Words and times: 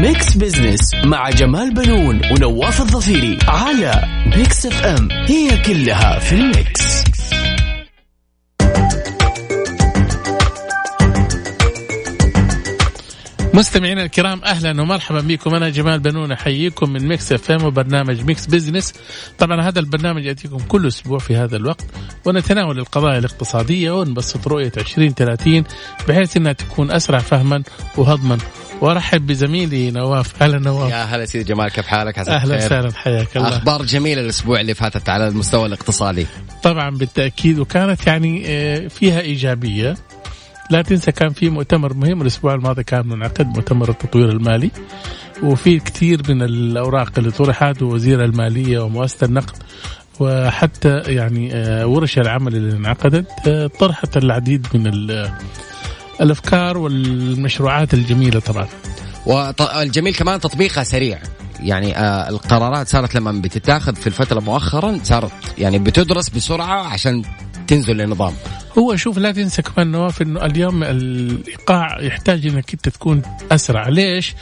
Mix 0.00 0.36
Business 0.36 0.94
مع 1.04 1.30
جمال 1.30 1.74
بنون 1.74 2.20
ونواف 2.32 2.80
الظفيري 2.80 3.38
على 3.48 4.02
Mix 4.36 4.66
FM. 4.66 5.08
هي 5.12 5.62
كلها 5.62 6.18
في 6.18 6.34
ال 6.34 6.48
mix. 6.48 7.04
مستمعينا 13.54 14.02
الكرام 14.02 14.40
أهلا 14.44 14.82
ومرحبا 14.82 15.20
بكم. 15.20 15.54
أنا 15.54 15.68
جمال 15.68 15.98
بنون 16.00 16.32
أحييكم 16.32 16.92
من 16.92 17.08
Mix 17.08 17.32
FM 17.32 17.64
وبرنامج 17.64 18.24
Mix 18.24 18.46
Business 18.46 18.94
طبعا 19.38 19.62
هذا 19.62 19.80
البرنامج 19.80 20.24
يأتيكم 20.24 20.58
كل 20.58 20.86
أسبوع 20.86 21.18
في 21.18 21.36
هذا 21.36 21.56
الوقت 21.56 21.84
ونتناول 22.24 22.78
القضايا 22.78 23.18
الاقتصادية 23.18 23.90
ونبسط 23.90 24.48
رؤية 24.48 24.72
2030 24.76 25.64
بحيث 26.08 26.36
إنها 26.36 26.52
تكون 26.52 26.90
أسرع 26.90 27.18
فهما 27.18 27.62
وهضما 27.96 28.38
وارحب 28.80 29.26
بزميلي 29.26 29.90
نواف. 29.90 30.42
أهلا 30.42 30.58
نواف. 30.58 30.90
يا 30.90 31.04
هلا 31.04 31.24
سيدي 31.24 31.44
جمال 31.44 31.68
كيف 31.68 31.86
حالك؟ 31.86 32.18
عساك 32.18 32.34
أهلا. 32.34 32.56
وسهلا 32.56 32.92
حياك 32.94 33.36
الله. 33.36 33.48
أخبار 33.48 33.82
جميلة 33.84 34.20
الأسبوع 34.20 34.60
اللي 34.60 34.74
فاتت 34.74 35.08
على 35.08 35.28
المستوى 35.28 35.66
الاقتصادي. 35.66 36.26
طبعا 36.62 36.90
بالتأكيد 36.90 37.58
وكانت 37.58 38.06
يعني 38.06 38.42
آه، 38.46 38.88
فيها 38.88 39.20
إيجابية. 39.20 39.96
لا 40.70 40.82
تنسى 40.82 41.12
كان 41.12 41.28
في 41.28 41.50
مؤتمر 41.50 41.94
مهم 41.94 42.22
الأسبوع 42.22 42.54
الماضي 42.54 42.84
كان 42.84 43.06
منعقد 43.06 43.46
مؤتمر 43.46 43.90
التطوير 43.90 44.30
المالي. 44.30 44.70
وفي 45.42 45.78
كثير 45.78 46.20
من 46.28 46.42
الأوراق 46.42 47.12
اللي 47.18 47.30
طرحت 47.30 47.82
ووزير 47.82 48.24
المالية 48.24 48.78
ومؤسسة 48.78 49.24
النقد 49.26 49.56
وحتى 50.20 50.98
يعني 50.98 51.54
آه، 51.54 51.86
ورش 51.86 52.18
العمل 52.18 52.56
اللي 52.56 52.76
انعقدت 52.76 53.26
آه، 53.48 53.66
طرحت 53.66 54.16
العديد 54.16 54.66
من 54.74 54.86
الأفكار 56.20 56.78
والمشروعات 56.78 57.94
الجميلة 57.94 58.40
طبعا. 58.40 58.68
والجميل 59.26 60.14
كمان 60.14 60.40
تطبيقها 60.40 60.84
سريع. 60.84 61.18
يعني 61.62 61.98
آه 61.98 62.28
القرارات 62.28 62.88
صارت 62.88 63.14
لما 63.14 63.32
بتتاخذ 63.32 63.94
في 63.94 64.06
الفترة 64.06 64.40
مؤخرا 64.40 65.00
صارت 65.02 65.32
يعني 65.58 65.78
بتدرس 65.78 66.28
بسرعة 66.28 66.86
عشان 66.86 67.22
تنزل 67.66 67.96
للنظام. 67.96 68.32
هو 68.78 68.96
شوف 68.96 69.18
لا 69.18 69.32
تنسى 69.32 69.62
كمان 69.62 69.90
نواف 69.90 70.22
إنه 70.22 70.44
اليوم 70.44 70.84
الإيقاع 70.84 72.00
يحتاج 72.00 72.46
إنك 72.46 72.72
أنت 72.72 72.88
تكون 72.88 73.22
أسرع، 73.52 73.88
ليش؟ 73.88 74.34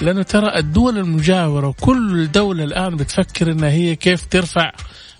لأنه 0.00 0.22
ترى 0.22 0.58
الدول 0.58 0.98
المجاورة 0.98 1.68
وكل 1.68 2.30
دولة 2.32 2.64
الآن 2.64 2.96
بتفكر 2.96 3.52
إنها 3.52 3.70
هي 3.70 3.96
كيف 3.96 4.26
ترفع 4.26 4.72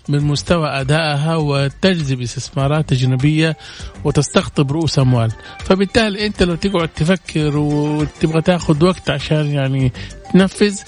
من 0.09 0.19
مستوى 0.19 0.67
أدائها 0.67 1.35
وتجذب 1.35 2.21
استثمارات 2.21 2.91
أجنبية 2.91 3.57
وتستقطب 4.03 4.71
رؤوس 4.71 4.99
أموال، 4.99 5.31
فبالتالي 5.59 6.25
أنت 6.25 6.43
لو 6.43 6.55
تقعد 6.55 6.87
تفكر 6.87 7.57
وتبغى 7.57 8.41
تاخذ 8.41 8.85
وقت 8.85 9.09
عشان 9.09 9.47
يعني 9.47 9.93
تنفذ 10.33 10.79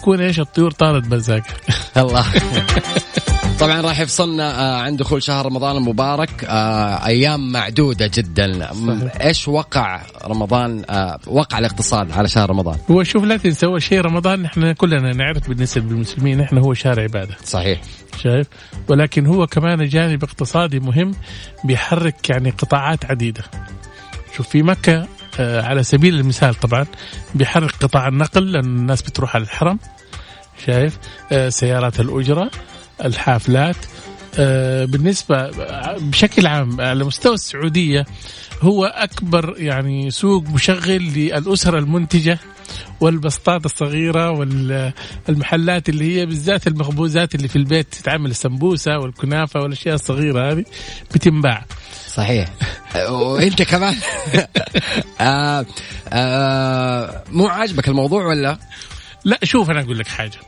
تكون 0.00 0.20
إيش؟ 0.20 0.40
الطيور 0.40 0.70
طارت 0.70 1.06
بزاقها. 1.06 1.54
الله 1.96 2.24
طبعا 3.60 3.80
راح 3.80 4.00
يفصلنا 4.00 4.60
آه 4.60 4.82
عند 4.82 4.98
دخول 4.98 5.22
شهر 5.22 5.46
رمضان 5.46 5.76
المبارك. 5.76 6.44
آه 6.44 7.06
أيام 7.06 7.52
معدودة 7.52 8.10
جدا. 8.14 8.72
صحيح. 8.72 9.16
إيش 9.20 9.48
وقع 9.48 10.02
رمضان 10.24 10.84
آه 10.90 11.18
وقع 11.26 11.58
الاقتصاد 11.58 12.12
على 12.12 12.28
شهر 12.28 12.50
رمضان؟ 12.50 12.78
هو 12.90 13.02
شوف 13.02 13.24
لا 13.24 13.36
تنسى 13.36 13.66
أول 13.66 13.82
شيء 13.82 14.00
رمضان 14.00 14.44
إحنا 14.44 14.72
كلنا 14.72 15.12
نعرف 15.12 15.48
بالنسبة 15.48 15.84
للمسلمين 15.84 16.40
إحنا 16.40 16.60
هو 16.60 16.74
شهر 16.74 17.00
عبادة. 17.00 17.36
صحيح. 17.44 17.80
شايف؟ 18.22 18.46
ولكن 18.88 19.26
هو 19.26 19.46
كمان 19.46 19.88
جانب 19.88 20.24
اقتصادي 20.24 20.80
مهم 20.80 21.14
بيحرك 21.64 22.30
يعني 22.30 22.50
قطاعات 22.50 23.04
عديدة. 23.04 23.42
شوف 24.36 24.48
في 24.48 24.62
مكة 24.62 24.94
آه، 24.94 25.06
على 25.38 25.82
سبيل 25.82 26.14
المثال 26.14 26.54
طبعا 26.54 26.86
بيحرك 27.34 27.70
قطاع 27.70 28.08
النقل 28.08 28.52
لأن 28.52 28.64
الناس 28.64 29.02
بتروح 29.02 29.34
على 29.34 29.44
الحرم 29.44 29.78
شايف؟ 30.66 30.98
آه، 31.32 31.48
سيارات 31.48 32.00
الأجرة 32.00 32.50
الحافلات. 33.04 33.76
آه، 34.38 34.84
بالنسبة 34.84 35.50
بشكل 35.98 36.46
عام 36.46 36.80
على 36.80 37.04
مستوى 37.04 37.34
السعودية 37.34 38.06
هو 38.62 38.84
أكبر 38.84 39.54
يعني 39.58 40.10
سوق 40.10 40.44
مشغل 40.48 41.02
للأسر 41.02 41.78
المنتجة 41.78 42.38
والبسطات 43.00 43.64
الصغيرة 43.64 44.30
والمحلات 45.28 45.88
اللي 45.88 46.16
هي 46.16 46.26
بالذات 46.26 46.66
المخبوزات 46.66 47.34
اللي 47.34 47.48
في 47.48 47.56
البيت 47.56 47.86
تتعمل 47.94 48.30
السمبوسة 48.30 48.98
والكنافة 48.98 49.60
والأشياء 49.60 49.94
الصغيرة 49.94 50.52
هذه 50.52 50.64
بتنباع. 51.14 51.64
صحيح. 52.14 52.48
وأنت 53.10 53.62
كمان. 53.62 53.96
آه 55.20 55.66
آه 56.12 57.24
مو 57.30 57.46
عاجبك 57.46 57.88
الموضوع 57.88 58.26
ولا؟ 58.26 58.58
لا 59.24 59.38
شوف 59.44 59.70
أنا 59.70 59.80
أقول 59.80 59.98
لك 59.98 60.08
حاجة. 60.08 60.38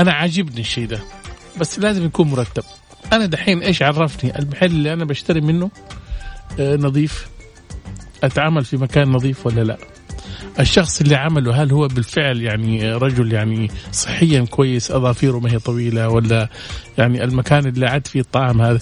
أنا 0.00 0.12
عاجبني 0.12 0.60
الشيء 0.60 0.86
ده 0.86 1.00
بس 1.60 1.78
لازم 1.78 2.04
يكون 2.04 2.28
مرتب. 2.28 2.64
أنا 3.12 3.26
دحين 3.26 3.62
إيش 3.62 3.82
عرفني؟ 3.82 4.38
المحل 4.38 4.66
اللي 4.66 4.92
أنا 4.92 5.04
بشتري 5.04 5.40
منه 5.40 5.70
آه 6.60 6.76
نظيف. 6.76 7.28
أتعامل 8.24 8.64
في 8.64 8.76
مكان 8.76 9.08
نظيف 9.08 9.46
ولا 9.46 9.60
لا؟ 9.60 9.78
الشخص 10.60 11.00
اللي 11.00 11.16
عمله 11.16 11.62
هل 11.62 11.72
هو 11.72 11.88
بالفعل 11.88 12.42
يعني 12.42 12.92
رجل 12.92 13.32
يعني 13.32 13.70
صحيا 13.92 14.44
كويس 14.44 14.90
أظافيره 14.90 15.38
ما 15.38 15.52
هي 15.52 15.58
طويلة 15.58 16.08
ولا 16.08 16.48
يعني 16.98 17.24
المكان 17.24 17.66
اللي 17.66 17.86
عد 17.86 18.06
فيه 18.06 18.20
الطعام 18.20 18.62
هذا؟ 18.62 18.80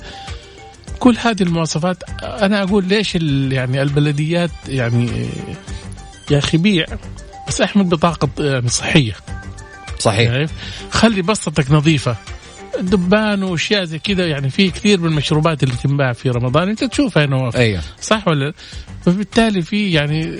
كل 1.02 1.16
هذه 1.18 1.42
المواصفات 1.42 2.02
أنا 2.22 2.62
أقول 2.62 2.84
ليش 2.84 3.14
يعني 3.14 3.82
البلديات 3.82 4.50
يعني 4.68 5.26
يا 6.30 6.38
أخي 6.38 6.58
بيع 6.58 6.86
بس 7.48 7.60
احمل 7.60 7.84
بطاقة 7.84 8.28
يعني 8.38 8.68
صحية. 8.68 9.14
صحيح. 9.98 10.30
شايف؟ 10.30 10.50
خلي 10.90 11.22
بسطتك 11.22 11.70
نظيفة. 11.70 12.16
دبان 12.80 13.42
وأشياء 13.42 13.84
زي 13.84 13.98
كذا 13.98 14.26
يعني 14.26 14.50
في 14.50 14.70
كثير 14.70 15.00
من 15.00 15.06
المشروبات 15.06 15.62
اللي 15.62 15.74
تنباع 15.74 16.12
في 16.12 16.30
رمضان 16.30 16.68
أنت 16.68 16.84
تشوفها 16.84 17.22
يا 17.22 17.26
نواف 17.26 17.56
أيوه. 17.56 17.82
صح 18.00 18.28
ولا 18.28 18.44
لا؟ 18.44 18.52
فبالتالي 19.04 19.62
في 19.62 19.92
يعني 19.92 20.38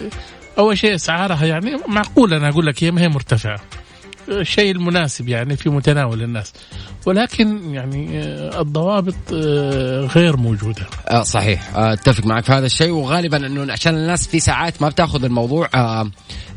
أول 0.59 0.79
شيء 0.79 0.94
أسعارها 0.94 1.47
يعني 1.47 1.77
معقولة 1.89 2.37
أنا 2.37 2.49
أقول 2.49 2.67
لك 2.67 2.84
هي 2.84 2.91
ما 2.91 3.00
هي 3.00 3.09
مرتفعة. 3.09 3.61
الشيء 4.28 4.71
المناسب 4.71 5.28
يعني 5.28 5.56
في 5.56 5.69
متناول 5.71 6.22
الناس. 6.22 6.53
ولكن 7.06 7.75
يعني 7.75 8.21
آه، 8.22 8.60
الضوابط 8.60 9.15
آه، 9.34 10.00
غير 10.00 10.37
موجودة. 10.37 10.87
آه 11.09 11.22
صحيح. 11.22 11.77
أتفق 11.77 12.27
معك 12.27 12.44
في 12.44 12.53
هذا 12.53 12.66
الشيء. 12.66 12.91
وغالبا 12.91 13.47
أنه 13.47 13.72
عشان 13.72 13.94
الناس 13.94 14.27
في 14.28 14.41
ساعات 14.41 14.82
ما 14.82 14.88
بتاخذ 14.88 15.25
الموضوع 15.25 15.69
آه 15.75 16.11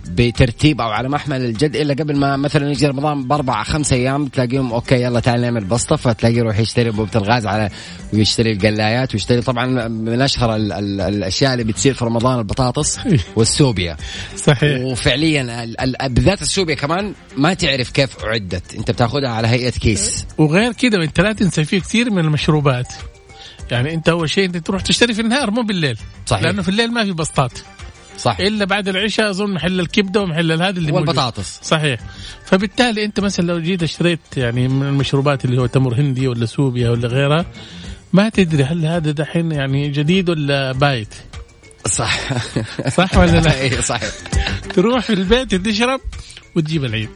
بترتيب 0.09 0.81
أو 0.81 0.89
على 0.89 1.09
محمل 1.09 1.41
الجد 1.45 1.75
إلا 1.75 1.93
قبل 1.93 2.17
ما 2.17 2.37
مثلا 2.37 2.71
يجي 2.71 2.87
رمضان 2.87 3.27
بأربع 3.27 3.63
خمس 3.63 3.93
أيام 3.93 4.27
تلاقيهم 4.27 4.73
أوكي 4.73 4.95
يلا 5.01 5.19
تعال 5.19 5.41
نعمل 5.41 5.63
بسطة 5.65 5.95
فتلاقيه 5.95 6.37
يروح 6.37 6.59
يشتري 6.59 6.89
انبوبه 6.89 7.09
الغاز 7.15 7.45
على 7.45 7.69
ويشتري 8.13 8.51
القلايات 8.51 9.13
ويشتري 9.13 9.41
طبعا 9.41 9.87
من 9.87 10.21
أشهر 10.21 10.55
ال 10.55 10.71
ال 10.71 11.01
الأشياء 11.01 11.53
اللي 11.53 11.63
بتصير 11.63 11.93
في 11.93 12.05
رمضان 12.05 12.39
البطاطس 12.39 12.99
والسوبيا. 13.35 13.97
صحيح. 14.35 14.81
وفعليا 14.81 15.63
ال- 15.63 15.81
ال- 15.81 16.09
بالذات 16.09 16.41
السوبيا 16.41 16.75
كمان 16.75 17.13
ما 17.37 17.53
تعرف 17.55 17.91
كيف 17.91 18.25
أعدت. 18.25 18.75
أنت 18.75 18.91
بتاخذها 18.91 19.29
على 19.29 19.47
هيئة 19.47 19.69
كيس. 19.71 20.25
وغير 20.37 20.71
كذا 20.71 21.03
انت 21.03 21.21
لا 21.21 21.33
تنسى 21.33 21.65
في 21.65 21.79
كثير 21.79 22.09
من 22.11 22.19
المشروبات. 22.19 22.93
يعني 23.71 23.93
أنت 23.93 24.09
أول 24.09 24.29
شيء 24.29 24.45
أنت 24.45 24.57
تروح 24.57 24.81
تشتري 24.81 25.13
في 25.13 25.21
النهار 25.21 25.51
مو 25.51 25.61
بالليل. 25.61 25.97
صحيح. 26.25 26.43
لأنه 26.43 26.61
في 26.61 26.69
الليل 26.69 26.91
ما 26.91 27.03
في 27.03 27.11
بسطات. 27.11 27.59
صح 28.17 28.39
إلا 28.39 28.65
بعد 28.65 28.87
العشاء 28.87 29.29
أظن 29.29 29.53
محل 29.53 29.79
الكبدة 29.79 30.21
ومحل 30.21 30.51
هذا 30.51 30.69
اللي 30.69 30.91
موجود. 30.91 31.07
والبطاطس 31.07 31.59
صحيح. 31.63 31.99
فبالتالي 32.45 33.05
أنت 33.05 33.19
مثلا 33.19 33.45
لو 33.45 33.59
جيت 33.59 33.83
اشتريت 33.83 34.19
يعني 34.37 34.67
من 34.67 34.87
المشروبات 34.87 35.45
اللي 35.45 35.61
هو 35.61 35.65
تمر 35.65 35.95
هندي 35.95 36.27
ولا 36.27 36.45
سوبيا 36.45 36.89
ولا 36.89 37.07
غيرها 37.07 37.45
ما 38.13 38.29
تدري 38.29 38.63
هل 38.63 38.85
هذا 38.85 39.11
دحين 39.11 39.51
يعني 39.51 39.89
جديد 39.89 40.29
ولا 40.29 40.71
بايت. 40.71 41.13
صح. 41.87 42.19
صح 42.89 43.17
ولا 43.17 43.39
لا؟ 43.39 43.61
اي 43.61 43.81
صحيح 43.81 44.09
تروح 44.73 45.09
البيت 45.09 45.55
تشرب 45.55 46.01
وتجيب 46.55 46.85
العيد. 46.85 47.09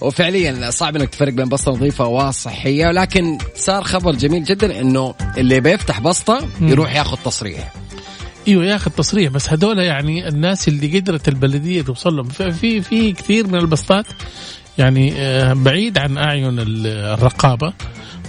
وفعليا 0.00 0.70
صعب 0.70 0.96
إنك 0.96 1.08
تفرق 1.08 1.32
بين 1.32 1.48
بسطة 1.48 1.72
نظيفة 1.72 2.06
وصحية 2.06 2.86
ولكن 2.86 3.38
صار 3.56 3.82
خبر 3.84 4.12
جميل 4.12 4.44
جدا 4.44 4.80
إنه 4.80 5.14
اللي 5.38 5.60
بيفتح 5.60 6.00
بسطة 6.00 6.48
يروح 6.60 6.94
ياخذ 6.96 7.16
تصريح. 7.24 7.72
أيوه 8.48 8.64
ياخذ 8.64 8.90
تصريح 8.90 9.30
بس 9.32 9.48
هذول 9.52 9.78
يعني 9.78 10.28
الناس 10.28 10.68
اللي 10.68 10.98
قدرت 11.00 11.28
البلدية 11.28 11.82
توصل 11.82 12.16
لهم. 12.16 12.28
في 12.28 12.82
في, 12.82 13.12
كثير 13.12 13.46
من 13.46 13.54
البسطات 13.54 14.06
يعني 14.78 15.12
آه، 15.16 15.52
بعيد 15.52 15.98
عن 15.98 16.18
أعين 16.18 16.58
ال- 16.58 16.86
الرقابة. 16.86 17.72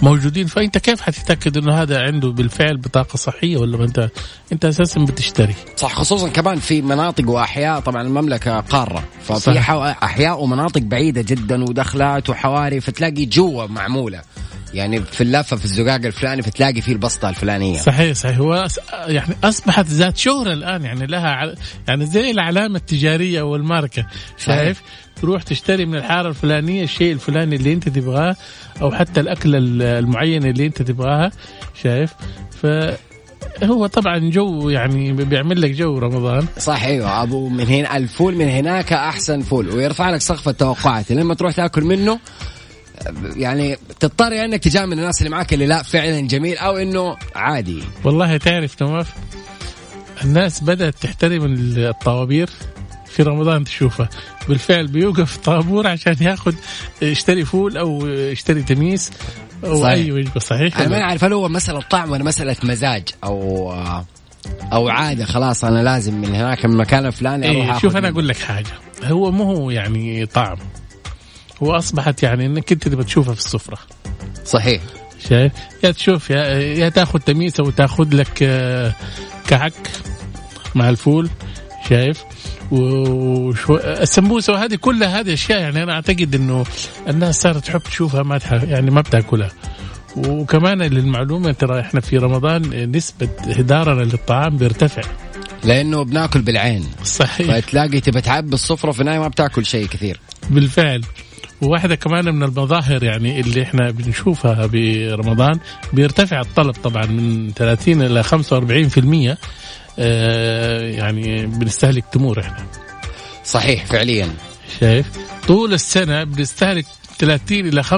موجودين. 0.04 0.46
فأنت 0.46 0.78
كيف 0.78 1.00
حتتأكد 1.00 1.56
إنه 1.56 1.82
هذا 1.82 2.02
عنده 2.02 2.28
بالفعل 2.28 2.76
بطاقة 2.76 3.16
صحية 3.16 3.56
ولا 3.56 3.76
ما 3.76 3.84
انت 3.84 4.10
أنت 4.52 4.64
أساسا 4.64 5.00
بتشتري؟ 5.00 5.54
صح 5.76 5.94
خصوصا 5.94 6.28
كمان 6.28 6.56
في 6.56 6.82
مناطق 6.82 7.30
وأحياء. 7.30 7.80
طبعا 7.80 8.02
المملكة 8.02 8.60
قارة 8.60 9.04
ففي 9.22 9.40
صح. 9.40 9.70
أحياء 10.02 10.42
ومناطق 10.42 10.80
بعيدة 10.80 11.22
جدا 11.22 11.64
ودخلات 11.64 12.30
وحواري 12.30 12.80
فتلاقي 12.80 13.24
جوا 13.26 13.66
معمولة. 13.66 14.20
يعني 14.74 15.00
في 15.00 15.20
اللفة 15.20 15.56
في 15.56 15.64
الزقاق 15.64 16.00
الفلاني 16.04 16.42
فتلاقي 16.42 16.80
فيه 16.80 16.92
البسطة 16.92 17.28
الفلانية. 17.28 17.78
صحيح 17.78 18.12
صحيح. 18.16 18.38
هو 18.38 18.66
يعني 19.06 19.34
أصبحت 19.44 19.86
ذات 19.86 20.16
شهرة 20.16 20.52
الآن 20.52 20.84
يعني 20.84 21.06
لها 21.06 21.54
يعني 21.88 22.06
زي 22.06 22.30
العلامة 22.30 22.76
التجارية 22.76 23.42
والماركة 23.42 24.06
شايف؟ 24.38 24.82
تروح 25.22 25.42
تشتري 25.42 25.86
من 25.86 25.94
الحارة 25.94 26.28
الفلانية 26.28 26.84
الشيء 26.84 27.12
الفلاني 27.12 27.56
اللي 27.56 27.72
أنت 27.72 27.88
تبغاه 27.88 28.36
أو 28.82 28.92
حتى 28.92 29.20
الاكله 29.20 29.58
ال- 29.58 29.82
المعينه 29.82 30.50
اللي 30.50 30.66
أنت 30.66 30.82
تبغاها 30.82 31.30
شايف؟ 31.82 32.12
فهو 32.62 33.86
طبعا 33.86 34.18
جو 34.18 34.68
يعني 34.70 35.12
بيعمل 35.12 35.60
لك 35.62 35.70
جو 35.70 35.98
رمضان. 35.98 36.46
صح 36.58 36.82
أيوه. 36.84 37.22
أبو 37.22 37.48
من 37.48 37.66
هنا 37.68 37.96
الفول 37.96 38.34
من 38.34 38.48
هناك 38.48 38.92
أحسن 38.92 39.40
فول. 39.42 39.68
ويرفع 39.68 40.10
لك 40.10 40.20
سقف 40.20 40.48
التوقعات. 40.48 41.12
لما 41.12 41.34
تروح 41.34 41.52
تأكل 41.52 41.84
منه 41.84 42.18
يعني 43.36 43.76
تضطر 44.00 44.32
يا 44.32 44.44
انك 44.44 44.64
تجامل 44.64 44.98
الناس 44.98 45.18
اللي 45.18 45.30
معاك 45.30 45.54
اللي 45.54 45.66
لا 45.66 45.82
فعلا 45.82 46.20
جميل 46.20 46.58
أو 46.58 46.76
إنه 46.76 47.16
عادي. 47.34 47.82
والله 48.04 48.36
تعرف 48.36 48.82
نواف 48.82 49.12
الناس 50.24 50.60
بدأت 50.64 50.94
تحترم 50.94 51.54
الطوابير 51.76 52.50
في 53.06 53.22
رمضان 53.22 53.64
تشوفها 53.64 54.08
بالفعل 54.48 54.86
بيوقف 54.86 55.36
طابور 55.36 55.86
عشان 55.86 56.16
ياخذ 56.20 56.54
يشتري 57.02 57.44
فول 57.44 57.76
أو 57.76 58.06
يشتري 58.06 58.62
تميس 58.62 59.10
أو 59.64 59.82
صحيح. 59.82 59.92
أي 59.92 60.12
وجبة 60.12 60.40
صحيح 60.40 60.78
أنا 60.78 60.88
ما 60.88 61.00
أعرف 61.02 61.24
هل 61.24 61.32
هو 61.32 61.48
مسألة 61.48 61.80
طعم 61.80 62.10
ولا 62.10 62.24
مسألة 62.24 62.56
مزاج 62.62 63.02
أو 63.24 63.72
أو 64.72 64.88
عادة 64.88 65.24
خلاص 65.24 65.64
أنا 65.64 65.82
لازم 65.82 66.14
من 66.20 66.34
هناك 66.34 66.64
من 66.64 66.72
المكان 66.72 67.06
الفلاني 67.06 67.50
أروح 67.50 67.72
إيه 67.74 67.78
شوف 67.78 67.96
أنا. 67.96 68.08
أقول 68.08 68.28
لك 68.28 68.36
حاجة. 68.36 68.66
هو 69.04 69.30
مو 69.30 69.44
هو 69.44 69.70
يعني 69.70 70.26
طعم. 70.26 70.56
هو 71.62 71.72
اصبحت 71.72 72.22
يعني 72.22 72.46
إنك 72.46 72.72
أنت 72.72 72.88
تبغى 72.88 73.04
تشوفها 73.04 73.34
في 73.34 73.40
السفرة. 73.40 73.78
صحيح. 74.44 74.82
شايف؟ 75.28 75.52
يا 75.84 75.90
تشوف 75.90 76.30
يا, 76.30 76.44
يا 76.58 76.88
تاخذ 76.88 77.18
تميسة 77.18 77.64
وتاخذ 77.64 78.14
لك 78.16 78.38
آه، 78.42 78.94
كعك 79.46 79.90
مع 80.74 80.88
الفول 80.88 81.28
شايف؟ 81.88 82.24
وشو 82.72 83.76
السمبوسة 83.76 84.52
وهذه 84.52 84.74
كلها 84.74 85.20
هذه 85.20 85.32
أشياء 85.32 85.60
يعني 85.60 85.82
أنا 85.82 85.92
أعتقد 85.92 86.34
إنه 86.34 86.64
الناس 87.08 87.40
صارت 87.40 87.64
تحب 87.66 87.80
تشوفها 87.82 88.22
ما 88.22 88.38
تح- 88.38 88.52
يعني 88.62 88.90
ما 88.90 89.00
بتأكلها. 89.00 89.50
وكمان 90.16 90.82
للمعلومة 90.82 91.52
ترى 91.52 91.80
إحنا 91.80 92.00
في 92.00 92.18
رمضان 92.18 92.90
نسبة 92.96 93.28
هدارنا 93.46 94.02
للطعام 94.02 94.56
بيرتفع. 94.56 95.02
لأنه 95.64 96.04
بناكل 96.04 96.42
بالعين. 96.42 96.84
صحيح. 97.04 97.56
فتلاقي 97.56 98.00
تبى 98.00 98.20
تعبي 98.20 98.54
السفره 98.54 98.92
في 98.92 99.00
النهاية 99.00 99.18
ما 99.18 99.28
بتاكل 99.28 99.66
شيء 99.66 99.86
كثير. 99.86 100.20
بالفعل. 100.50 101.02
وواحدة 101.64 101.94
كمان 101.94 102.34
من 102.34 102.42
المظاهر 102.42 103.02
يعني 103.02 103.40
اللي 103.40 103.62
إحنا 103.62 103.90
بنشوفها 103.90 104.66
برمضان 104.66 105.58
بيرتفع 105.92 106.40
الطلب 106.40 106.74
طبعا 106.74 107.06
من 107.06 107.52
30 107.56 108.02
إلى 108.02 108.22
45% 108.24 109.36
آه 109.98 110.80
يعني 110.80 111.46
بنستهلك 111.46 112.04
تمور 112.12 112.40
إحنا. 112.40 112.66
صحيح 113.44 113.86
فعليا. 113.86 114.28
شايف؟ 114.80 115.06
طول 115.48 115.72
السنة 115.74 116.24
بنستهلك 116.24 116.86
30 117.18 117.58
إلى 117.68 117.82
45% 117.82 117.92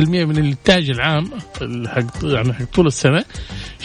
من 0.00 0.38
الإنتاج 0.38 0.90
العام 0.90 1.30
حق 1.86 2.04
يعني 2.22 2.52
حق 2.52 2.64
طول 2.74 2.86
السنة 2.86 3.24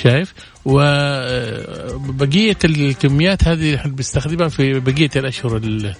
شايف؟ 0.03 0.33
وبقية 0.65 2.57
الكميات 2.65 3.47
هذه 3.47 3.75
إحنا 3.75 3.91
بنستخدمها 3.91 4.47
في 4.47 4.79
بقية 4.79 5.09
الأشهر 5.15 5.57
ال- 5.57 5.95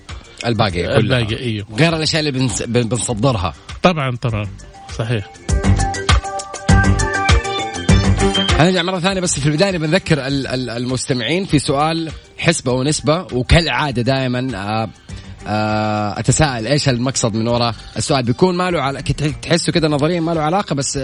الباقي 0.48 0.72
كلها. 0.72 0.98
الباقية 0.98 1.38
إيوه. 1.40 1.66
غير 1.80 1.96
الأشياء 1.96 2.20
اللي 2.20 2.32
بنس- 2.32 2.64
بن- 2.64 2.84
بنصدرها. 2.90 3.54
طبعا 3.84 4.16
طبعا. 4.16 4.48
صحيح. 4.98 5.30
هنرجع 8.60 8.82
مرة 8.84 9.00
ثانية 9.00 9.22
بس 9.22 9.40
في 9.40 9.46
البداية 9.46 9.78
بنذكر 9.78 10.28
ال- 10.28 10.48
ال- 10.48 10.70
المستمعين 10.70 11.46
في 11.46 11.60
سؤال 11.60 12.12
حسبة 12.38 12.72
ونسبة 12.72 13.28
وكالعادة 13.34 14.02
دائما 14.02 14.48
أتساءل 16.18 16.68
إيش 16.68 16.90
المقصد 16.90 17.36
من 17.36 17.48
وراء 17.48 17.76
السؤال. 17.98 18.24
بيكون 18.24 18.58
ما 18.58 18.72
له 18.72 18.82
علاقة 18.82 19.14
تحسه 19.42 19.72
كده 19.72 19.88
نظريا 19.88 20.20
ما 20.20 20.32
له 20.32 20.42
علاقة 20.42 20.76
بس 20.76 21.00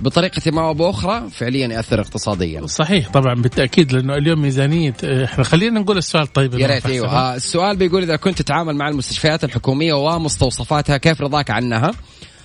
آه، 0.00 0.02
بطريقة 0.02 0.50
ما 0.50 0.68
أو 0.68 0.74
باخرى 0.74 1.30
فعليا 1.30 1.66
يأثر 1.66 2.00
اقتصاديا. 2.00 2.66
صحيح 2.66 3.10
طبعا 3.10 3.34
بالتأكيد 3.34 3.92
لأنه 3.92 4.14
اليوم 4.14 4.42
ميزانية 4.42 4.94
إحنا 5.04 5.44
خلينا 5.44 5.80
نقول 5.80 5.98
السؤال 5.98 6.26
طيب 6.26 6.54
يا 6.54 6.66
ريت 6.66 6.86
أيوه. 6.86 7.08
آه، 7.08 7.34
السؤال 7.34 7.76
بيقول 7.76 8.02
إذا 8.02 8.16
كنت 8.16 8.42
تتعامل 8.42 8.76
مع 8.76 8.88
المستشفيات 8.88 9.44
الحكومية 9.44 9.94
ومستوصفاتها 9.94 10.96
كيف 10.96 11.20
رضاك 11.20 11.50
عنها؟ 11.50 11.90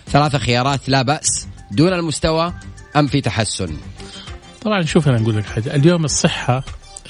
ثلاثة 0.07 0.37
خيارات 0.37 0.89
لا 0.89 1.01
بأس. 1.01 1.47
دون 1.71 1.93
المستوى 1.93 2.53
أم 2.95 3.07
في 3.07 3.21
تحسن؟ 3.21 3.69
طبعا 4.61 4.81
شوف 4.81 5.07
أنا 5.07 5.17
أقول 5.21 5.37
لك 5.37 5.45
حاجة. 5.45 5.75
اليوم 5.75 6.05
الصحة 6.05 6.63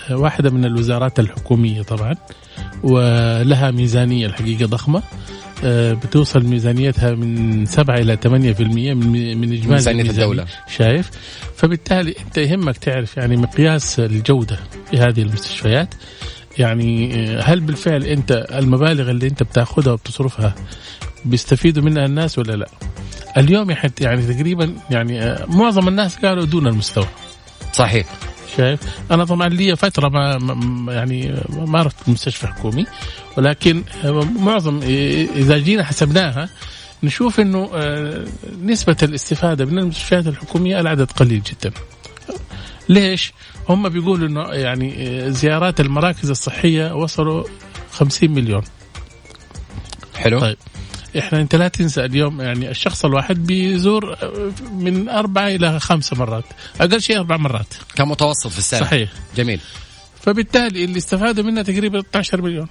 آه، 0.10 0.18
واحدة 0.18 0.50
من 0.50 0.66
الوزارات 0.66 1.20
الحكومية 1.20 1.82
طبعا 1.82 2.16
ولها 2.84 3.72
ميزانية 3.72 4.26
الحقيقة 4.26 4.66
ضخمة. 4.66 5.00
آه، 5.00 5.04
بتوصل 5.94 6.46
ميزانيتها 6.46 7.12
من 7.12 7.66
7 7.66 7.96
إلى 7.98 8.18
8% 8.24 8.28
من 8.30 9.38
من 9.38 9.54
إجمالي 9.54 9.68
ميزانية 9.68 10.02
الميزانية. 10.02 10.10
الدولة. 10.10 10.46
شايف؟ 10.78 11.10
فبالتالي 11.56 12.16
أنت 12.26 12.38
يهمك 12.38 12.78
تعرف 12.78 13.18
يعني 13.18 13.38
مقياس 13.38 14.00
الجودة 14.00 14.60
في 14.92 14.98
هذه 14.98 15.22
المستشفيات. 15.22 15.94
يعني 16.58 17.16
آه، 17.16 17.42
هل 17.42 17.60
بالفعل 17.60 18.04
أنت 18.04 18.48
المبالغ 18.52 19.10
اللي 19.10 19.28
أنت 19.28 19.44
بتاخذها 19.44 19.94
وبتصرفها 19.94 20.56
بيستفيدوا 21.26 21.84
منها 21.84 22.06
الناس 22.06 22.40
ولا 22.40 22.54
لا؟ 22.54 22.68
اليوم 23.38 23.76
يعني 24.02 24.22
تقريبا 24.34 24.74
يعني 24.90 25.22
آه، 25.22 25.46
معظم 25.48 25.88
الناس 25.88 26.18
قالوا 26.18 26.46
دون 26.46 26.68
المستوى. 26.68 27.08
صحيح. 27.74 28.06
شايف؟ 28.58 28.80
أنا 29.12 29.26
طبعا 29.26 29.50
لي 29.50 29.76
فترة 29.76 30.10
ما 30.10 30.94
يعني 30.94 31.42
ما 31.50 31.82
رحت 31.82 32.10
مستشفى 32.10 32.48
حكومي 32.48 32.86
ولكن 33.38 33.84
معظم 34.40 34.80
إذا 35.36 35.58
جينا 35.58 35.84
حسبناها 35.84 36.50
نشوف 37.04 37.40
إنه 37.40 37.70
آه، 37.74 38.26
نسبة 38.64 38.98
الاستفادة 39.04 39.66
من 39.66 39.80
المستشفيات 39.80 40.28
الحكومية 40.28 40.80
العدد 40.80 41.12
قليل 41.12 41.42
جدا. 41.42 41.72
ليش؟ 42.90 43.34
هم 43.70 43.90
بيقولوا 43.90 44.28
إنه 44.28 44.54
يعني 44.54 44.94
آه، 44.98 45.30
زيارات 45.30 45.80
المراكز 45.80 46.30
الصحية 46.30 46.96
وصلوا 46.96 47.44
50 47.92 48.32
مليون. 48.32 48.64
حلو. 50.16 50.40
طيب. 50.40 50.58
إحنا 51.18 51.42
انت 51.42 51.56
لا 51.56 51.68
تنسى 51.68 52.06
اليوم 52.06 52.42
يعني 52.42 52.70
الشخص 52.70 53.06
الواحد 53.06 53.46
بيزور 53.46 54.18
من 54.72 55.10
اربعه 55.10 55.48
إلى 55.48 55.80
خمسه 55.80 56.16
مرات 56.16 56.44
أقل 56.82 57.02
شيء 57.02 57.18
أربع 57.18 57.38
مرات. 57.38 57.74
كمتوسط 57.96 58.48
في 58.48 58.60
السنة. 58.60 58.80
صحيح. 58.80 59.10
جميل. 59.38 59.60
فبالتالي 60.22 60.84
اللي 60.84 60.98
استفادوا 60.98 61.44
منها 61.44 61.64
تقريبا 61.64 62.00
12 62.00 62.42
مليون. 62.42 62.68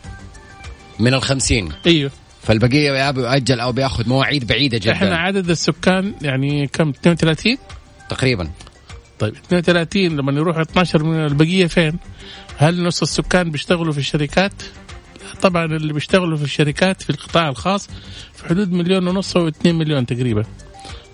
من 0.99 1.14
الخمسين. 1.14 1.73
أيوه. 1.87 2.11
فالبقية 2.43 2.91
يا 2.91 3.10
بيؤجل 3.10 3.60
أو 3.60 3.72
بيأخذ 3.72 4.08
مواعيد 4.08 4.46
بعيدة 4.46 4.79
جدا. 4.79 4.93
إحنا 4.93 5.17
عدد 5.17 5.51
السكان 5.51 6.15
يعني 6.22 6.67
كم؟ 6.67 6.89
32 6.89 7.58
تقريبا. 8.08 8.51
طيب 9.19 9.34
32 9.46 10.17
لما 10.17 10.32
يروحوا 10.32 10.62
12 10.62 11.03
من 11.03 11.24
البقية 11.24 11.67
فين؟ 11.67 11.98
هل 12.56 12.82
نص 12.82 13.03
السكان 13.03 13.51
بيشتغلوا 13.51 13.93
في 13.93 13.98
الشركات؟ 13.98 14.53
طبعا 15.42 15.64
اللي 15.64 15.92
بيشتغلوا 15.92 16.38
في 16.38 16.44
الشركات 16.44 17.02
في 17.02 17.10
القطاع 17.10 17.48
الخاص 17.48 17.88
في 18.34 18.48
حدود 18.48 18.72
مليون 18.72 19.08
ونص 19.08 19.36
أو 19.36 19.48
2 19.48 19.74
مليون 19.74 20.06
تقريبا. 20.06 20.44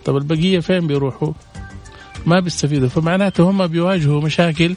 طب 0.05 0.17
البقية 0.17 0.61
فين 0.61 0.87
بيروحوا؟ 0.87 1.33
ما 2.27 2.41
بيستفيدوا 2.41 2.89
فمعناته 2.89 3.51
هم 3.51 3.67
بيواجهوا 3.67 4.21
مشاكل 4.21 4.77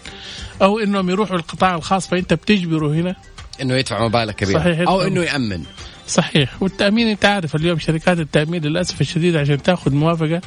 أو 0.62 0.80
إنهم 0.80 1.10
يروحوا 1.10 1.36
القطاع 1.36 1.76
الخاص 1.76 2.08
فأنت 2.08 2.34
بتجبره 2.34 2.88
هنا 2.88 3.16
إنه 3.62 3.76
يدفع 3.76 4.08
مبالغ 4.08 4.32
كبيرة 4.32 4.60
صحيح، 4.60 4.80
أو. 4.80 5.02
إنه 5.02 5.24
يأمن 5.24 5.64
صحيح 6.08 6.64
والتأمين 6.64 7.08
أنت 7.08 7.26
عارف 7.26 7.56
اليوم 7.56 7.80
شركات 7.80 8.20
التأمين 8.20 8.62
للأسف 8.62 9.02
الشديد 9.02 9.36
عشان 9.36 9.64
تأخذ 9.64 9.94
موافقة 9.94 10.42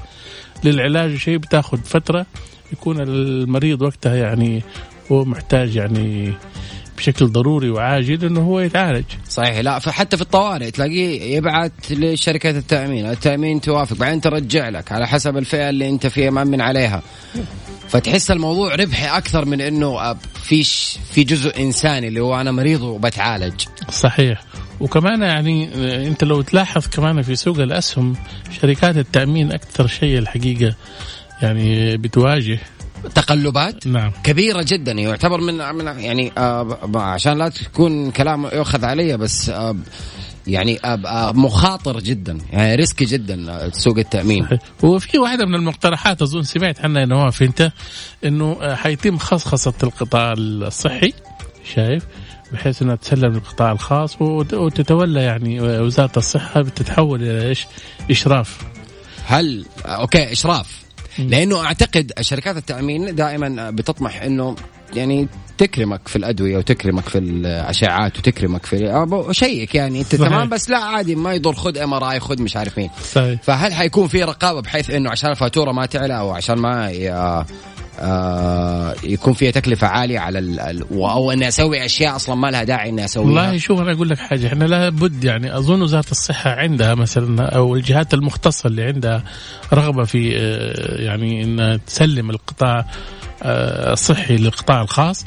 للعلاج 0.65 1.15
وشيء 1.15 1.37
بتأخذ 1.37 1.79
فترة 1.79 2.27
يكون 2.73 3.01
المريض 3.01 3.83
وقتها 3.83 4.15
يعني 4.15 4.63
هو 5.13 5.25
محتاج 5.25 5.77
يعني 5.77 6.33
بشكل 7.01 7.27
ضروري 7.27 7.71
وعاجل 7.71 8.25
إنه 8.25 8.41
هو 8.41 8.61
يتعالج 8.61 9.05
صحيح 9.29 9.59
لا 9.59 9.79
فحتى 9.79 10.17
في 10.17 10.23
الطوارئ 10.23 10.71
تلاقيه 10.71 11.37
يبعث 11.37 11.73
لشركة 11.91 12.51
التأمين، 12.51 13.07
التأمين 13.11 13.61
توافق 13.61 13.97
بعدين 13.97 14.21
ترجع 14.21 14.69
لك 14.69 14.93
على 14.93 15.07
حسب 15.09 15.37
الفئة 15.37 15.69
اللي 15.71 15.89
أنت 15.89 16.07
فيها 16.07 16.31
مأمن 16.31 16.61
عليها. 16.61 17.03
فتحس 17.89 18.31
الموضوع 18.31 18.75
ربحي 18.75 19.07
أكثر 19.07 19.45
من 19.45 19.61
إنه 19.61 20.15
في 20.43 20.63
ش- 20.63 20.99
في 21.13 21.25
جزء 21.25 21.63
إنساني 21.63 22.09
اللي 22.09 22.21
هو 22.21 22.41
أنا 22.41 22.53
مريض 22.53 22.83
وبتعالج. 22.83 23.61
صحيح 23.91 24.43
وكمان 24.81 25.23
يعني 25.23 25.71
آه، 25.75 26.07
أنت 26.07 26.25
لو 26.25 26.43
تلاحظ 26.43 26.87
كمان 26.87 27.23
في 27.23 27.37
سوق 27.37 27.59
الأسهم 27.59 28.17
شركات 28.61 28.97
التأمين 28.97 29.53
أكثر 29.53 29.87
شيء 29.87 30.19
الحقيقة 30.19 30.75
يعني 31.43 31.97
بتواجه 31.97 32.59
تقلبات 33.15 33.87
نعم. 33.87 34.13
كبيرة 34.25 34.65
جدا 34.69 34.93
يعتبر 34.93 35.41
من 35.41 35.75
من 35.75 35.99
يعني 35.99 36.33
آه 36.39 36.79
عشان 36.95 37.39
لا 37.39 37.49
تكون 37.49 38.11
كلام 38.11 38.45
يؤخذ 38.45 38.85
علي 38.85 39.17
بس 39.17 39.49
آه 39.49 39.77
يعني 40.47 40.79
مخاطر 41.35 42.01
جدا 42.01 42.39
يعني 42.53 42.75
ريسكي 42.75 43.05
جدا 43.05 43.71
سوق 43.73 43.99
التأمين. 43.99 44.49
وفي 44.83 45.19
واحدة 45.19 45.47
من 45.47 45.55
المقترحات 45.55 46.23
أظن 46.23 46.43
سمعت 46.43 46.81
عنها 46.81 47.05
نواف 47.05 47.43
أنت 47.43 47.73
إنه 48.25 48.75
حيتم 48.75 49.19
خصخصة 49.19 49.75
القطاع 49.83 50.33
الصحي 50.39 51.13
شايف؟ 51.75 52.07
بحيث 52.53 52.83
إنها 52.83 52.95
تسلم 52.95 53.33
للقطاع 53.33 53.73
الخاص 53.73 54.23
وتتولى 54.23 55.23
يعني 55.23 55.61
وزارة 55.61 56.13
الصحة 56.17 56.61
بتتحول 56.61 57.23
إلى 57.23 57.49
إيش؟ 57.49 57.67
إشراف. 58.11 58.59
هل 59.25 59.65
okay 59.85 60.33
إشراف. 60.33 60.81
لأنه 61.19 61.65
أعتقد 61.65 62.13
شركات 62.21 62.57
التأمين 62.57 63.15
دائما 63.15 63.71
بتطمح 63.71 64.23
إنه 64.23 64.57
يعني 64.95 65.29
تكرمك 65.59 66.09
في 66.09 66.17
الأدوية 66.17 66.57
وتكرمك 66.57 67.09
في 67.09 67.19
الأشعات 67.19 68.19
وتكرمك 68.19 68.67
في 68.67 69.07
شيك 69.31 69.75
يعني. 69.75 70.01
أنت 70.01 70.15
تمام؟ 70.15 70.49
بس 70.49 70.71
لا 70.71 70.79
عادي 70.79 71.15
ما 71.15 71.35
يضر. 71.35 71.53
خذ 71.53 71.79
MRI 71.79 72.21
خذ 72.21 72.43
مش 72.43 72.57
عارف 72.57 72.79
مين. 72.79 72.91
صحيح. 73.13 73.43
فهل 73.43 73.75
حيكون 73.75 74.09
في 74.09 74.23
رقابة 74.23 74.61
بحيث 74.61 74.91
إنه 74.91 75.11
عشان 75.11 75.31
الفاتورة 75.31 75.73
ما 75.73 75.87
تعلى 75.87 76.19
أو 76.19 76.31
عشان 76.31 76.59
ما 76.59 76.91
آه 77.99 78.95
يكون 79.05 79.33
فيها 79.33 79.51
تكلفة 79.51 79.87
عالية 79.87 80.19
على 80.19 80.39
ال 80.39 80.61
أو 80.93 81.33
اني 81.33 81.49
أسوي 81.49 81.85
أشياء 81.85 82.17
أصلا 82.17 82.35
ما 82.35 82.51
لها 82.51 82.65
داعي 82.65 82.89
إني 82.89 83.05
أسويها. 83.05 83.27
والله 83.27 83.59
شوف 83.59 83.81
أنا 83.81 83.93
أقول 83.93 84.09
لك 84.09 84.19
حاجة. 84.19 84.47
إحنا 84.47 84.65
لابد 84.65 85.25
يعني 85.25 85.57
أظن 85.57 85.83
وزارة 85.83 86.11
الصحة 86.11 86.51
عندها 86.51 86.95
مثلا 86.95 87.43
أو 87.49 87.77
الجهات 87.77 88.15
المختصة 88.15 88.67
اللي 88.67 88.83
عندها 88.85 89.25
رغبة 89.73 90.05
في 90.05 90.37
آه 90.39 91.01
يعني 91.01 91.45
إنها 91.45 91.77
تسلم 91.77 92.31
القطاع 92.31 92.87
آه 93.43 93.93
الصحي 93.93 94.37
للقطاع 94.37 94.83
الخاص. 94.83 95.25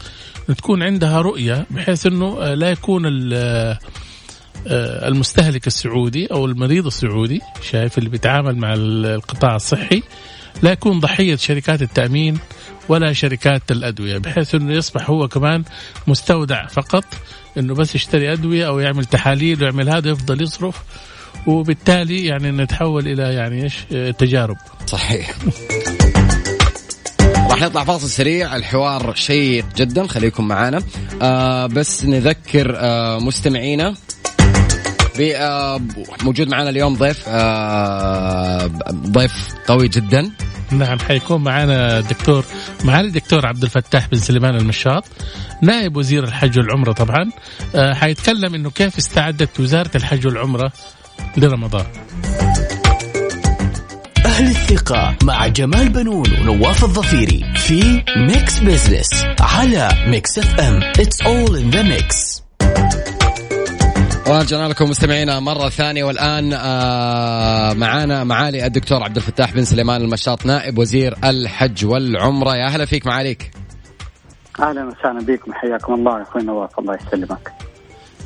تكون 0.58 0.84
عندها 0.84 1.22
رؤية 1.22 1.66
بحيث 1.72 2.06
إنه 2.06 2.38
آه، 2.42 2.54
لا 2.54 2.72
يكون 2.72 3.04
المستهلك 4.68 5.68
السعودي 5.68 6.28
أو 6.32 6.46
المريض 6.46 6.86
السعودي 6.86 7.42
شايف 7.62 7.98
اللي 7.98 8.10
بيتعامل 8.10 8.58
مع 8.58 8.74
القطاع 8.78 9.56
الصحي 9.56 10.04
لا 10.62 10.72
يكون 10.72 11.00
ضحية 11.00 11.36
شركات 11.36 11.82
التأمين 11.82 12.40
ولا 12.90 13.14
شركات 13.14 13.72
الأدوية 13.72 14.18
بحيث 14.18 14.56
إنه 14.56 14.74
يصبح 14.74 15.10
هو 15.10 15.28
كمان 15.28 15.64
مستودع 16.08 16.68
فقط 16.68 17.06
إنه 17.58 17.76
بس 17.76 17.96
يشتري 17.96 18.34
أدوية 18.34 18.68
أو 18.68 18.80
يعمل 18.80 19.06
تحاليل 19.06 19.64
ويعمل 19.64 19.90
هذا 19.90 20.10
يفضل 20.10 20.42
يصرف 20.42 20.82
وبالتالي 21.48 22.26
يعني 22.26 22.52
نتحول 22.52 23.08
إلى 23.08 23.24
يعني 23.24 23.64
إيش؟ 23.64 23.76
تجارب. 24.18 24.58
صحيح. 24.88 25.36
راح 27.50 27.62
نطلع 27.62 27.84
فاصل 27.84 28.10
سريع 28.10 28.56
الحوار 28.56 29.16
شيق 29.16 29.66
جدا 29.78 30.08
خليكم 30.08 30.48
معنا 30.48 30.82
آه 31.22 31.66
بس 31.66 32.06
نذكر 32.06 32.76
آه 32.78 33.20
مستمعينا 33.20 33.96
آه 35.22 35.82
موجود 36.24 36.48
معنا 36.48 36.70
اليوم 36.70 36.96
ضيف 36.96 37.24
آه 37.28 38.68
ضيف 38.92 39.34
قوي 39.68 39.88
جدا. 39.88 40.32
نعم 40.72 41.00
حيكون 41.00 41.44
معنا 41.44 42.00
الدكتور 42.00 42.46
معالي 42.84 43.08
الدكتور 43.08 43.46
عبد 43.46 43.64
الفتاح 43.64 44.08
بن 44.08 44.18
سليمان 44.18 44.56
المشاط 44.56 45.06
نائب 45.62 45.98
وزير 45.98 46.24
الحج 46.24 46.60
والعمرة 46.60 46.92
طبعا. 46.92 47.32
آه 47.76 47.94
حيتكلم 47.94 48.56
إنه 48.56 48.70
كيف 48.70 48.98
استعدت 48.98 49.60
وزارة 49.60 49.92
الحج 49.96 50.28
والعمرة 50.28 50.72
لرمضان. 51.38 51.86
أهل 54.26 54.48
الثقة 54.48 55.16
مع 55.24 55.48
جمال 55.48 55.90
بنون 55.90 56.34
ونواف 56.42 56.84
الظفيري 56.84 57.54
في 57.56 58.04
Mix 58.18 58.60
Business 58.60 59.26
على 59.40 59.90
Mix 60.08 60.40
FM 60.40 60.80
It's 60.82 61.26
all 61.26 61.56
in 61.56 61.72
the 61.76 61.84
mix. 61.84 62.43
ورجعنا 64.28 64.68
لكم 64.68 64.90
مستمعينا 64.90 65.40
مرة 65.40 65.70
ثانية 65.70 66.04
والآن 66.04 66.54
آه 66.54 67.74
معانا 67.74 68.24
معالي 68.24 68.66
الدكتور 68.66 69.04
عبد 69.04 69.16
الفتاح 69.16 69.54
بن 69.54 69.64
سليمان 69.64 70.02
المشاط 70.02 70.46
نائب 70.46 70.78
وزير 70.78 71.16
الحج 71.24 71.86
والعمرة. 71.86 72.56
يا 72.56 72.68
أهلا 72.68 72.86
فيك 72.86 73.06
معاليك. 73.06 73.52
أهلا 74.60 74.84
وسهلا 74.84 75.26
بكم 75.26 75.54
حياكم 75.54 75.94
الله 75.94 76.18
يا 76.18 76.24
أخوي 76.24 76.44
نواف 76.44 76.80
الله 76.80 76.96
يسلمك. 76.96 77.52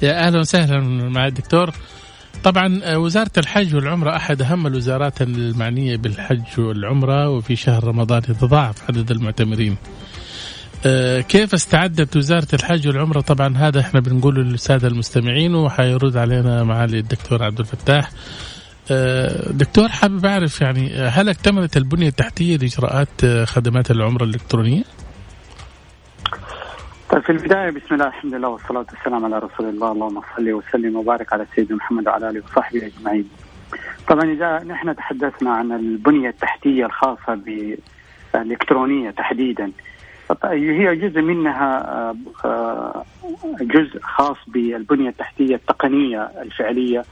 يا 0.02 0.28
أهلا 0.28 0.40
وسهلا 0.40 0.80
مع 1.10 1.28
الدكتور. 1.28 1.70
طبعا 2.44 2.80
آه، 2.84 2.98
وزارة 2.98 3.32
الحج 3.38 3.76
والعمرة 3.76 4.16
أحد 4.16 4.42
أهم 4.42 4.68
الوزارات 4.68 5.22
المعنية 5.22 5.98
بالحج 5.98 6.60
والعمرة 6.60 7.30
وفي 7.30 7.56
شهر 7.56 7.84
رمضان 7.84 8.22
يتضاعف 8.30 8.84
عدد 8.90 9.12
المعتمرين. 9.12 9.78
كيف 11.30 11.54
استعدت 11.54 12.18
وزارة 12.18 12.48
الحج 12.54 12.88
والعمرة؟ 12.88 13.22
طبعا 13.22 13.58
هذا 13.58 13.80
إحنا 13.80 14.00
بنقوله 14.00 14.42
للسادة 14.42 14.88
المستمعين 14.88 15.56
وحيرد 15.56 16.18
علينا 16.18 16.64
معالي 16.64 17.00
الدكتور 17.00 17.44
عبد 17.44 17.60
الفتاح. 17.60 18.10
آه، 18.92 19.52
دكتور 19.52 19.88
حابب 19.88 20.26
أعرف 20.26 20.62
يعني 20.62 20.94
هل 20.94 21.30
اكتملت 21.30 21.78
البنية 21.78 22.08
التحتية 22.08 22.58
لإجراءات 22.58 23.26
خدمات 23.46 23.92
العمرة 23.92 24.24
الإلكترونية؟ 24.24 24.84
طيب 27.10 27.22
في 27.22 27.32
البداية 27.32 27.70
بسم 27.70 27.96
الله 27.96 28.08
الحمد 28.08 28.34
لله 28.34 28.48
والصلاة 28.48 28.86
والسلام 28.94 29.26
على 29.26 29.40
رسول 29.40 29.70
الله. 29.70 29.92
اللهم 29.92 30.22
صل 30.38 30.52
وسلم 30.52 30.96
وبارك 30.96 31.34
على 31.34 31.46
سيدنا 31.56 31.76
محمد 31.78 32.08
وعلى 32.08 32.30
آله 32.30 32.44
وصحبه 32.52 32.82
أجمعين. 32.86 33.26
طبعا 34.08 34.24
إذا 34.34 34.64
نحن 34.64 34.96
تحدثنا 34.96 35.52
عن 35.52 35.72
البنية 35.72 36.30
التحتية 36.30 36.86
الخاصة 36.86 37.42
بالإلكترونية 38.34 39.12
تحديدا 39.12 39.72
هي 40.44 40.96
جزء 40.96 41.22
منها 41.22 41.86
آه، 42.46 43.04
جزء 43.62 44.00
خاص 44.02 44.38
بالبنية 44.48 45.10
التحتية 45.10 45.56
التقنية 45.56 46.22
الفعلية 46.42 47.06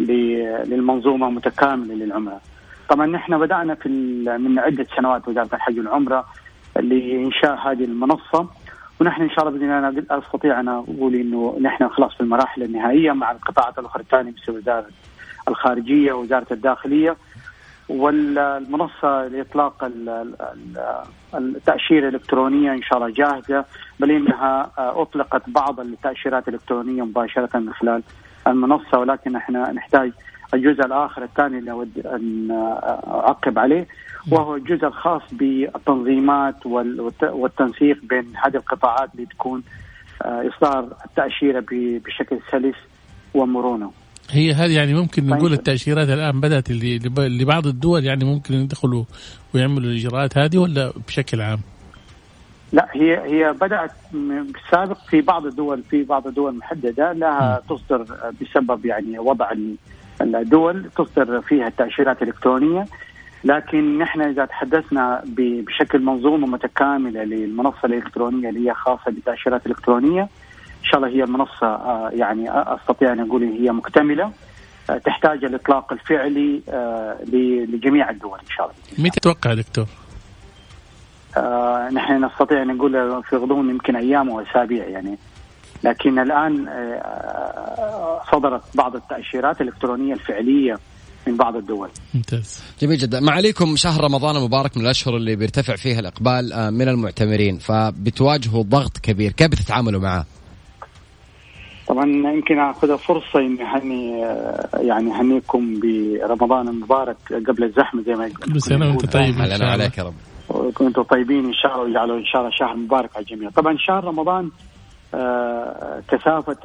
للمنظومة 0.00 1.30
متكاملة 1.30 1.94
للعمرة. 1.94 2.40
طبعا 2.88 3.06
نحن 3.06 3.38
بدأنا 3.38 3.74
في 3.74 3.88
من 4.38 4.58
عدة 4.58 4.86
سنوات 4.96 5.28
وزارة 5.28 5.54
الحج 5.54 5.78
والعمرة 5.78 6.24
لإنشاء 6.76 7.54
هذه 7.54 7.84
المنصة. 7.84 8.46
ونحن 9.00 9.22
إن 9.22 9.30
شاء 9.30 9.48
الله 9.48 9.58
بإذن 9.58 9.84
الله 9.84 10.18
أستطيع 10.18 10.60
أن 10.60 10.68
أقول 10.68 11.14
إنه 11.14 11.58
نحن 11.60 11.88
خلاص 11.88 12.14
في 12.14 12.20
المراحل 12.20 12.62
النهائية 12.62 13.12
مع 13.12 13.30
القطاعات 13.32 13.78
الأخرى 13.78 14.02
الثانية 14.02 14.32
مثل 14.42 14.52
وزارة 14.52 14.86
الخارجية 15.48 16.12
ووزارة 16.12 16.46
الداخلية. 16.50 17.16
والمنصة 17.88 19.26
لإطلاق 19.28 19.90
التأشيرة 21.34 22.08
الإلكترونية 22.08 22.72
إن 22.72 22.82
شاء 22.82 22.98
الله 22.98 23.10
جاهزة 23.10 23.64
بل 24.00 24.10
إنها 24.10 24.70
أطلقت 24.78 25.50
بعض 25.50 25.80
التأشيرات 25.80 26.48
الإلكترونية 26.48 27.02
مباشرة 27.02 27.58
من 27.58 27.72
خلال 27.72 28.02
المنصة 28.46 28.98
ولكن 28.98 29.36
إحنا 29.36 29.72
نحتاج 29.72 30.12
الجزء 30.54 30.84
الآخر 30.84 31.22
الثاني 31.22 31.58
اللي 31.58 31.70
أود 31.70 31.98
أن 32.06 32.48
أعقب 33.08 33.58
عليه 33.58 33.86
وهو 34.32 34.56
الجزء 34.56 34.86
الخاص 34.86 35.22
بالتنظيمات 35.32 36.66
والتنسيق 37.22 37.98
بين 38.02 38.32
هذه 38.44 38.56
القطاعات 38.56 39.10
لتكون 39.14 39.62
آه، 40.22 40.48
إصدار 40.48 40.88
التأشيرة 41.04 41.64
بشكل 41.70 42.38
سلس 42.50 42.76
ومرونة. 43.34 43.92
هي 44.30 44.52
هذه 44.52 44.76
يعني 44.76 44.94
ممكن 44.94 45.22
طيب. 45.22 45.30
نقول 45.34 45.52
التأشيرات 45.52 46.08
الآن 46.08 46.40
بدأت 46.40 46.70
لبعض 47.18 47.66
الدول 47.66 48.04
يعني 48.04 48.24
ممكن 48.24 48.54
يدخلوا 48.54 49.04
ويعملوا 49.54 49.90
الإجراءات 49.90 50.38
هذه 50.38 50.58
ولا 50.58 50.92
بشكل 51.08 51.40
عام؟ 51.40 51.58
لا 52.72 52.88
هي 52.92 53.18
هي 53.18 53.52
بدأت 53.52 53.90
بالسابق 54.12 54.98
في 55.10 55.20
بعض 55.20 55.46
الدول 55.46 55.82
في 55.90 56.02
بعض 56.02 56.26
الدول 56.26 56.54
محددة 56.56 57.12
لها 57.12 57.62
تصدر 57.68 58.04
بسبب 58.40 58.86
يعني 58.86 59.18
وضع 59.18 59.52
الدول 60.20 60.90
تصدر 60.96 61.40
فيها 61.40 61.66
التأشيرات 61.68 62.22
الإلكترونية 62.22 62.86
لكن 63.44 63.98
نحن 63.98 64.20
إذا 64.20 64.44
تحدثنا 64.44 65.22
بشكل 65.26 66.02
منظومه 66.02 66.46
متكامله 66.46 67.24
للمنصة 67.24 67.84
الإلكترونية 67.84 68.48
اللي 68.48 68.68
هي 68.68 68.74
خاصة 68.74 69.10
بالتأشيرات 69.10 69.66
الإلكترونية 69.66 70.28
إن 70.84 70.84
شاء 70.84 70.96
الله 70.96 71.08
هي 71.08 71.24
المنصة 71.24 71.66
آه، 71.66 72.10
يعني 72.12 72.50
أستطيع 72.50 73.12
أن 73.12 73.20
أقول 73.20 73.42
هي 73.42 73.72
مكتملة 73.72 74.32
آه، 74.90 74.98
تحتاج 74.98 75.44
الإطلاق 75.44 75.92
الفعلي 75.92 76.62
آه، 76.68 77.16
لجميع 77.68 78.10
الدول 78.10 78.38
إن 78.38 78.50
شاء 78.56 78.66
الله. 78.66 79.06
متى 79.08 79.20
تتوقع 79.20 79.54
دكتور؟ 79.54 79.86
نحن 81.92 82.24
نستطيع 82.24 82.62
أن 82.62 82.76
نقول 82.76 83.22
في 83.22 83.36
غضون 83.36 83.70
يمكن 83.70 83.96
أيام 83.96 84.28
واسابيع 84.28 84.88
يعني. 84.88 85.18
لكن 85.84 86.18
الآن 86.18 86.66
صدرت 88.32 88.62
بعض 88.76 88.96
التأشيرات 88.96 89.60
الإلكترونية 89.60 90.14
الفعلية 90.14 90.76
من 91.28 91.36
بعض 91.36 91.56
الدول. 91.56 91.88
ممتاز. 92.14 92.62
جميل 92.80 92.98
جدا. 92.98 93.20
ما 93.20 93.32
عليكم 93.32 93.76
شهر 93.76 94.04
رمضان 94.04 94.36
المبارك 94.36 94.76
من 94.76 94.84
الأشهر 94.84 95.16
اللي 95.16 95.36
بيرتفع 95.36 95.76
فيها 95.76 96.00
الإقبال 96.00 96.52
آه، 96.52 96.70
من 96.70 96.88
المعتمرين 96.88 97.58
فبتواجهوا 97.58 98.62
ضغط 98.62 98.98
كبير. 98.98 99.32
كيف 99.32 99.48
بتتعاملوا 99.48 100.00
معاه؟ 100.00 100.24
طبعا 101.88 102.04
يمكن 102.06 102.58
أخذ 102.58 102.98
فرصة 102.98 103.38
إني 103.38 103.64
هني 103.64 104.24
آه، 104.24 104.68
يعني 104.74 105.12
هنيكم 105.12 105.80
برمضان 105.80 106.68
المبارك 106.68 107.16
قبل 107.48 107.64
الزحمة 107.64 108.02
زي 108.02 108.14
ما 108.14 108.28
كل 108.28 108.60
سنه 108.60 108.88
وأنت 108.88 109.12
طيب 109.12 109.34
أهلا 109.38 109.66
عليك 109.66 109.98
يا 109.98 110.04
رب. 110.04 110.14
وكنتوا 110.48 111.02
طيبين 111.02 111.44
إن 111.44 111.52
شاء 111.52 111.72
الله 111.74 111.84
ويجعلوا 111.84 112.18
إن 112.18 112.24
شاء 112.24 112.40
الله 112.42 112.50
شهر 112.56 112.76
مبارك 112.76 113.10
على 113.16 113.22
الجميع. 113.22 113.50
طبعا 113.50 113.76
شهر 113.78 114.04
رمضان 114.04 114.50
كثافة 116.08 116.56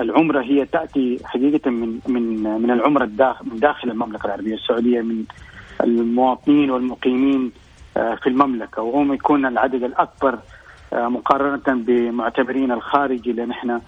العمرة 0.00 0.42
هي 0.42 0.64
تأتي 0.66 1.18
حقيقة 1.24 1.70
من 1.70 1.98
من 2.08 2.42
من 2.42 2.70
العمرة 2.70 3.04
الداخل 3.04 3.46
من 3.50 3.58
داخل 3.58 3.90
المملكة 3.90 4.26
العربية 4.26 4.54
السعودية 4.54 5.00
من 5.00 5.24
المواطنين 5.84 6.70
والمقيمين 6.70 7.52
في 7.94 8.26
المملكة. 8.26 8.82
وهم 8.82 9.12
يكون 9.12 9.46
العدد 9.46 9.82
الأكبر 9.82 10.38
مقارنة 10.92 11.84
بمعتبرين 11.84 12.72
الخارج 12.72 13.28
اللي 13.28 13.44
نحن 13.46 13.80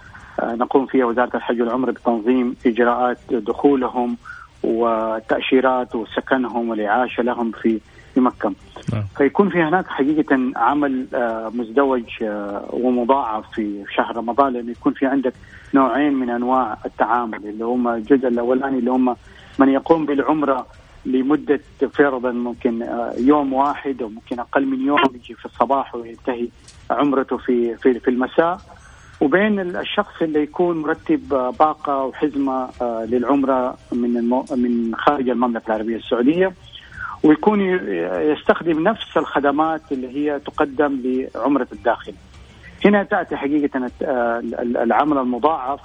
نقوم 0.42 0.86
فيها 0.86 1.04
وزارة 1.04 1.36
الحج 1.36 1.60
والعمرة 1.60 1.90
بتنظيم 1.90 2.56
إجراءات 2.66 3.18
دخولهم 3.30 4.16
وتأشيرات 4.62 5.94
وسكنهم 5.94 6.68
والإعاشة 6.68 7.22
لهم 7.22 7.50
في 7.50 7.80
في 8.14 8.20
مكة 8.20 8.52
نعم. 8.92 9.04
فيكون 9.16 9.50
في 9.50 9.62
هناك 9.62 9.86
حقيقة 9.86 10.52
عمل 10.56 11.06
آه، 11.14 11.50
مزدوج 11.54 12.04
آه، 12.22 12.68
ومضاعف 12.70 13.44
في 13.54 13.84
شهر 13.96 14.16
رمضان 14.16 14.52
لأنه 14.52 14.70
يكون 14.70 14.92
في 14.92 15.06
عندك 15.06 15.32
نوعين 15.74 16.14
من 16.14 16.30
أنواع 16.30 16.78
التعامل 16.86 17.48
اللي 17.48 17.64
هم 17.64 17.88
الجزء 17.88 18.28
الأولاني 18.28 18.78
اللي 18.78 18.90
هم 18.90 19.16
من 19.58 19.68
يقوم 19.68 20.06
بالعمرة 20.06 20.66
لمدة 21.06 21.60
فرضا 21.92 22.32
ممكن 22.32 22.82
آه، 22.82 23.14
يوم 23.18 23.52
واحد 23.52 24.02
أو 24.02 24.08
ممكن 24.08 24.40
أقل 24.40 24.66
من 24.66 24.86
يوم 24.86 24.98
يجي 25.14 25.34
في 25.34 25.44
الصباح 25.44 25.94
وينتهي 25.94 26.48
عمرته 26.90 27.36
في 27.36 27.76
في 27.76 28.00
في 28.00 28.10
المساء 28.10 28.60
وبين 29.20 29.60
الشخص 29.60 30.22
اللي 30.22 30.42
يكون 30.42 30.82
مرتب 30.82 31.28
باقة 31.58 32.04
وحزمة 32.04 32.68
للعمرة 32.82 33.76
من 33.92 34.30
من 34.56 34.94
خارج 34.96 35.28
المملكة 35.28 35.66
العربية 35.68 35.96
السعودية 35.96 36.52
ويكون 37.22 37.60
يستخدم 38.32 38.82
نفس 38.88 39.16
الخدمات 39.16 39.82
اللي 39.92 40.08
هي 40.16 40.38
تقدم 40.40 41.00
لعمرة 41.34 41.66
الداخل. 41.72 42.12
هنا 42.84 43.02
تأتي 43.02 43.36
حقيقة 43.36 43.90
العمل 44.82 45.18
المضاعف 45.18 45.80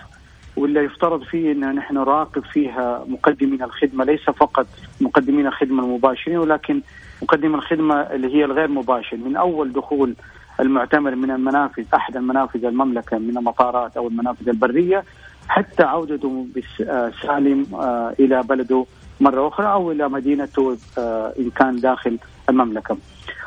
واللي 0.57 0.79
يفترض 0.79 1.23
فيه 1.23 1.51
إن 1.51 1.75
نحن 1.75 1.95
نراقب 1.95 2.43
فيها 2.43 3.05
مقدمين 3.07 3.63
الخدمة 3.63 4.05
ليس 4.05 4.21
فقط 4.21 4.67
مقدمين 5.01 5.47
الخدمة 5.47 5.83
المباشرين 5.83 6.37
ولكن 6.37 6.81
مقدمين 7.21 7.55
الخدمة 7.55 7.95
اللي 7.95 8.35
هي 8.35 8.45
الغير 8.45 8.67
مباشر. 8.67 9.17
من 9.17 9.35
أول 9.35 9.73
دخول 9.73 10.15
المعتمر 10.59 11.15
من 11.15 11.31
المنافذ 11.31 11.83
أحد 11.93 12.17
المنافذ 12.17 12.65
المملكة 12.65 13.17
من 13.17 13.37
المطارات 13.37 13.97
أو 13.97 14.07
المنافذ 14.07 14.49
البرية 14.49 15.03
حتى 15.47 15.83
عودته 15.83 16.47
سالم 17.21 17.65
آه، 17.75 18.13
إلى 18.19 18.43
بلده 18.43 18.85
مرة 19.21 19.47
أخرى 19.47 19.67
أو 19.67 19.91
إلى 19.91 20.09
مدينته 20.09 20.77
آه، 20.97 21.33
إن 21.39 21.49
كان 21.49 21.75
داخل 21.75 22.17
المملكة. 22.49 22.97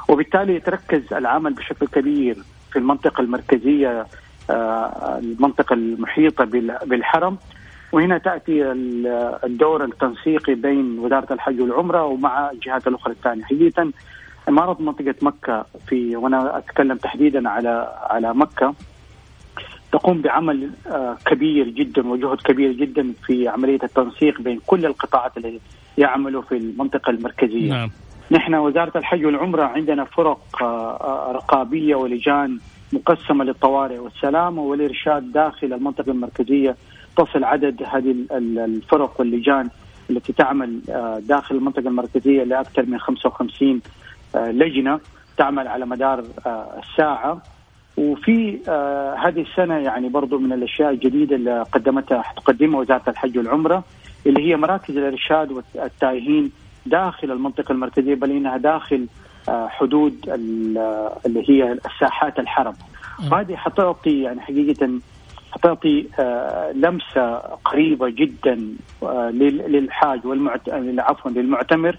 وبالتالي 0.08 0.54
يتركز 0.54 1.12
العمل 1.12 1.52
بشكل 1.52 1.86
كبير 1.86 2.36
في 2.72 2.78
المنطقة 2.78 3.20
المركزية 3.20 4.06
آه، 4.50 5.18
المنطقة 5.18 5.74
المحيطة 5.74 6.44
بالحرم. 6.84 7.38
وهنا 7.92 8.18
تأتي 8.18 8.72
الدور 9.44 9.84
التنسيقي 9.84 10.54
بين 10.54 10.98
وزارة 10.98 11.32
الحج 11.32 11.60
والعمرة 11.60 12.04
ومع 12.04 12.50
الجهات 12.50 12.86
الأخرى 12.86 13.12
الثانية. 13.12 13.44
حقيقة 13.44 13.90
إمارة 14.48 14.76
منطقة 14.82 15.14
مكة 15.22 15.66
في 15.88 16.16
وأنا 16.16 16.58
أتكلم 16.58 16.96
تحديدا 16.96 17.48
على 17.48 17.98
على 18.10 18.34
مكة 18.34 18.74
تقوم 19.92 20.22
بعمل 20.22 20.70
آه، 20.86 21.16
كبير 21.26 21.68
جدا 21.68 22.08
وجهد 22.08 22.40
كبير 22.40 22.72
جدا 22.72 23.12
في 23.26 23.48
عملية 23.48 23.78
التنسيق 23.82 24.40
بين 24.40 24.60
كل 24.66 24.86
القطاعات 24.86 25.36
اللي 25.36 25.60
يعملوا 25.98 26.42
في 26.42 26.56
المنطقة 26.56 27.10
المركزية. 27.10 27.70
نعم. 27.70 27.90
نحن 28.30 28.54
وزارة 28.54 28.98
الحج 28.98 29.26
والعمرة 29.26 29.62
عندنا 29.62 30.04
فرق 30.04 30.62
آه، 30.62 30.96
آه، 30.96 31.32
رقابية 31.32 31.94
ولجان 31.94 32.58
مقسمة 32.92 33.44
للطوارئ 33.44 33.98
والسلامه 33.98 34.62
والارشاد 34.62 35.32
داخل 35.32 35.72
المنطقة 35.72 36.10
المركزية 36.10 36.76
تصل 37.16 37.44
عدد 37.44 37.82
هذه 37.82 38.14
الفرق 38.32 39.20
واللجان 39.20 39.68
التي 40.10 40.32
تعمل 40.32 40.80
داخل 41.20 41.54
المنطقة 41.56 41.88
المركزية 41.88 42.44
لأكثر 42.44 42.86
من 42.86 42.98
55 42.98 43.80
لجنة 44.36 45.00
تعمل 45.36 45.68
على 45.68 45.86
مدار 45.86 46.24
الساعة. 46.82 47.42
وفي 47.96 48.58
آه 48.68 49.14
هذه 49.14 49.40
السنة 49.42 49.74
يعني 49.78 50.08
برضو 50.08 50.38
من 50.38 50.52
الأشياء 50.52 50.90
الجديدة 50.90 51.36
اللي 51.36 51.62
قدمتها 51.62 52.22
تقدمها 52.36 52.80
وزارة 52.80 53.02
الحج 53.10 53.38
والعمرة 53.38 53.84
اللي 54.26 54.48
هي 54.50 54.56
مراكز 54.56 54.96
الإرشاد 54.96 55.52
والتائهين 55.52 56.52
داخل 56.86 57.30
المنطقة 57.30 57.72
المركزية 57.72 58.14
بل 58.14 58.30
إنها 58.30 58.56
داخل 58.56 59.06
آه 59.48 59.68
حدود 59.68 60.14
اللي 61.26 61.50
هي 61.50 61.72
الساحات 61.72 62.38
الحرم. 62.38 62.74
وهذه 63.32 63.56
حتعطي 63.56 64.22
يعني 64.22 64.40
حقيقة 64.40 64.90
حتعطي 65.52 66.06
آه 66.20 66.72
لمسة 66.72 67.36
قريبة 67.64 68.08
جدا 68.08 68.68
آه 69.02 69.30
للحاج 69.30 70.26
والمعت... 70.26 70.68
عفوا 70.98 71.30
للمعتمر. 71.30 71.98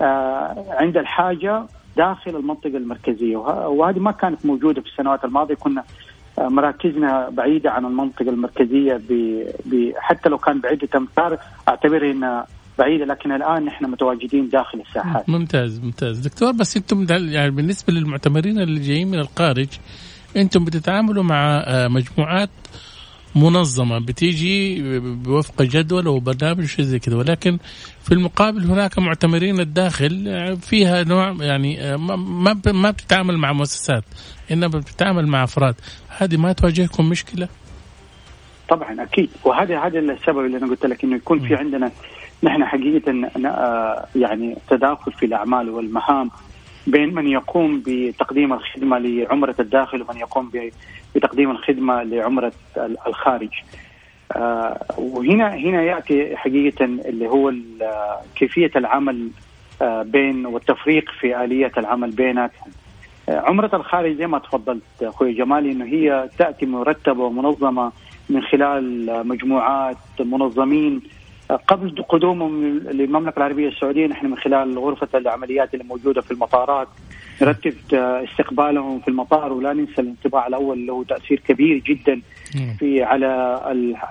آه 0.00 0.64
عند 0.70 0.96
الحاجة 0.96 1.62
داخل 1.96 2.36
المنطقة 2.36 2.76
المركزية. 2.76 3.36
وهذه 3.66 3.98
ما 3.98 4.12
كانت 4.12 4.46
موجودة 4.46 4.80
في 4.80 4.88
السنوات 4.88 5.24
الماضية. 5.24 5.54
كنا 5.54 5.84
آه، 6.38 6.48
مراكزنا 6.48 7.28
بعيدة 7.28 7.70
عن 7.70 7.84
المنطقة 7.84 8.30
المركزية 8.30 8.94
ب... 9.08 9.12
ب... 9.64 9.92
حتى 9.96 10.28
لو 10.28 10.38
كان 10.38 10.60
بعده 10.60 10.88
امتار 10.94 11.38
اعتبرها 11.68 12.10
إنها 12.10 12.46
بعيدة. 12.78 13.04
لكن 13.04 13.32
الآن 13.32 13.64
نحن 13.64 13.84
متواجدين 13.84 14.48
داخل 14.48 14.80
الساحات. 14.88 15.28
ممتاز 15.28 15.80
ممتاز. 15.80 16.18
دكتور 16.18 16.52
بس 16.52 16.76
أنتم 16.76 17.06
يعني 17.10 17.50
بالنسبة 17.50 17.92
للمعتمرين 17.92 18.58
اللي 18.58 18.80
جايين 18.80 19.08
من 19.08 19.18
الخارج 19.18 19.68
أنتم 20.36 20.64
بتتعاملوا 20.64 21.22
مع 21.22 21.64
آه، 21.66 21.88
مجموعات 21.88 22.50
منظمة 23.36 23.98
بتيجي 23.98 24.82
بوفق 25.00 25.62
جدول 25.62 26.08
وبرنامج 26.08 26.64
وشيء 26.64 26.84
زي 26.84 26.98
كذا. 26.98 27.16
ولكن 27.16 27.58
في 28.02 28.12
المقابل 28.12 28.64
هناك 28.64 28.98
معتمرين 28.98 29.60
الداخل 29.60 30.56
فيها 30.60 31.04
نوع 31.04 31.36
يعني 31.40 31.96
ما 31.96 32.60
ما 32.72 32.90
بتتعامل 32.90 33.38
مع 33.38 33.52
مؤسسات 33.52 34.04
إنما 34.50 34.78
بتتعامل 34.78 35.26
مع 35.26 35.44
أفراد. 35.44 35.74
هذه 36.18 36.36
ما 36.36 36.52
تواجهكم 36.52 37.08
مشكلة؟ 37.08 37.48
طبعا 38.68 39.02
أكيد. 39.02 39.30
وهذا 39.44 39.80
هذا 39.80 39.98
السبب 39.98 40.38
اللي 40.46 40.56
أنا 40.56 40.66
قلت 40.66 40.86
لك 40.86 41.04
إنه 41.04 41.16
يكون 41.16 41.48
في 41.48 41.54
عندنا 41.54 41.90
نحن 42.42 42.64
حقيقة 42.64 43.30
آه، 43.46 44.06
يعني 44.16 44.56
تداخل 44.70 45.12
في 45.12 45.26
الأعمال 45.26 45.70
والمهام 45.70 46.30
بين 46.86 47.14
من 47.14 47.26
يقوم 47.28 47.82
بتقديم 47.86 48.52
الخدمة 48.52 48.98
لعمرة 48.98 49.54
الداخل 49.60 50.02
ومن 50.02 50.16
يقوم 50.16 50.50
بتقديم 51.16 51.50
الخدمة 51.50 52.02
لعمرة 52.02 52.52
الخارج. 53.06 53.50
آه 54.32 54.80
وهنا 54.98 55.54
هنا 55.54 55.82
يأتي 55.82 56.36
حقيقة 56.36 56.84
اللي 56.84 57.28
هو 57.28 57.52
كيفية 58.36 58.70
العمل 58.76 59.28
آه 59.82 60.02
بين 60.02 60.46
والتفريق 60.46 61.10
في 61.20 61.44
آلية 61.44 61.72
العمل 61.78 62.10
بيناتهم. 62.10 62.70
آه 63.28 63.40
عمرة 63.40 63.76
الخارج 63.76 64.16
زي 64.16 64.26
ما 64.26 64.38
تفضلت 64.38 64.82
أخوي 65.02 65.32
جمالي 65.32 65.72
إنه 65.72 65.84
هي 65.84 66.28
تأتي 66.38 66.66
مرتبة 66.66 67.24
ومنظمة 67.24 67.92
من 68.30 68.42
خلال 68.42 69.06
مجموعات 69.28 69.96
منظمين 70.20 71.02
قبل 71.68 72.04
قدومهم 72.08 72.78
للمملكة 72.78 73.38
العربية 73.38 73.68
السعودية 73.68 74.06
نحن 74.06 74.26
من 74.26 74.36
خلال 74.38 74.78
غرفة 74.78 75.18
العمليات 75.18 75.74
اللي 75.74 75.84
موجودة 75.84 76.20
في 76.20 76.30
المطارات 76.30 76.88
نرتب 77.42 77.74
استقبالهم 77.94 79.00
في 79.00 79.08
المطار 79.08 79.52
ولا 79.52 79.72
ننسى 79.72 80.00
الانطباع 80.00 80.46
الأول 80.46 80.86
له 80.86 81.04
تأثير 81.04 81.40
كبير 81.48 81.78
جدا 81.78 82.20
في 82.78 83.02
على 83.02 83.60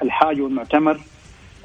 الحاج 0.02 0.42
والمعتمر 0.42 1.00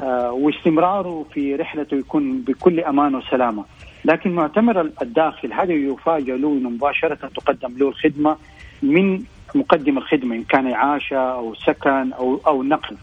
آه، 0.00 0.32
واستمراره 0.32 1.26
في 1.34 1.54
رحلته 1.54 1.96
يكون 1.96 2.40
بكل 2.40 2.80
أمان 2.80 3.14
وسلامة. 3.14 3.64
لكن 4.04 4.30
معتمر 4.30 4.90
الداخل 5.02 5.52
هذا 5.52 5.72
يفاجئ 5.72 6.36
له 6.36 6.48
إنه 6.48 6.70
مباشرة 6.70 7.14
تقدم 7.14 7.78
له 7.78 7.88
الخدمة 7.88 8.36
من 8.82 9.22
مقدم 9.54 9.98
الخدمة 9.98 10.36
إن 10.36 10.44
كان 10.44 10.66
اعاشه 10.72 11.16
أو 11.16 11.54
سكن 11.54 12.12
أو 12.12 12.40
أو 12.46 12.62
نقل. 12.62 12.96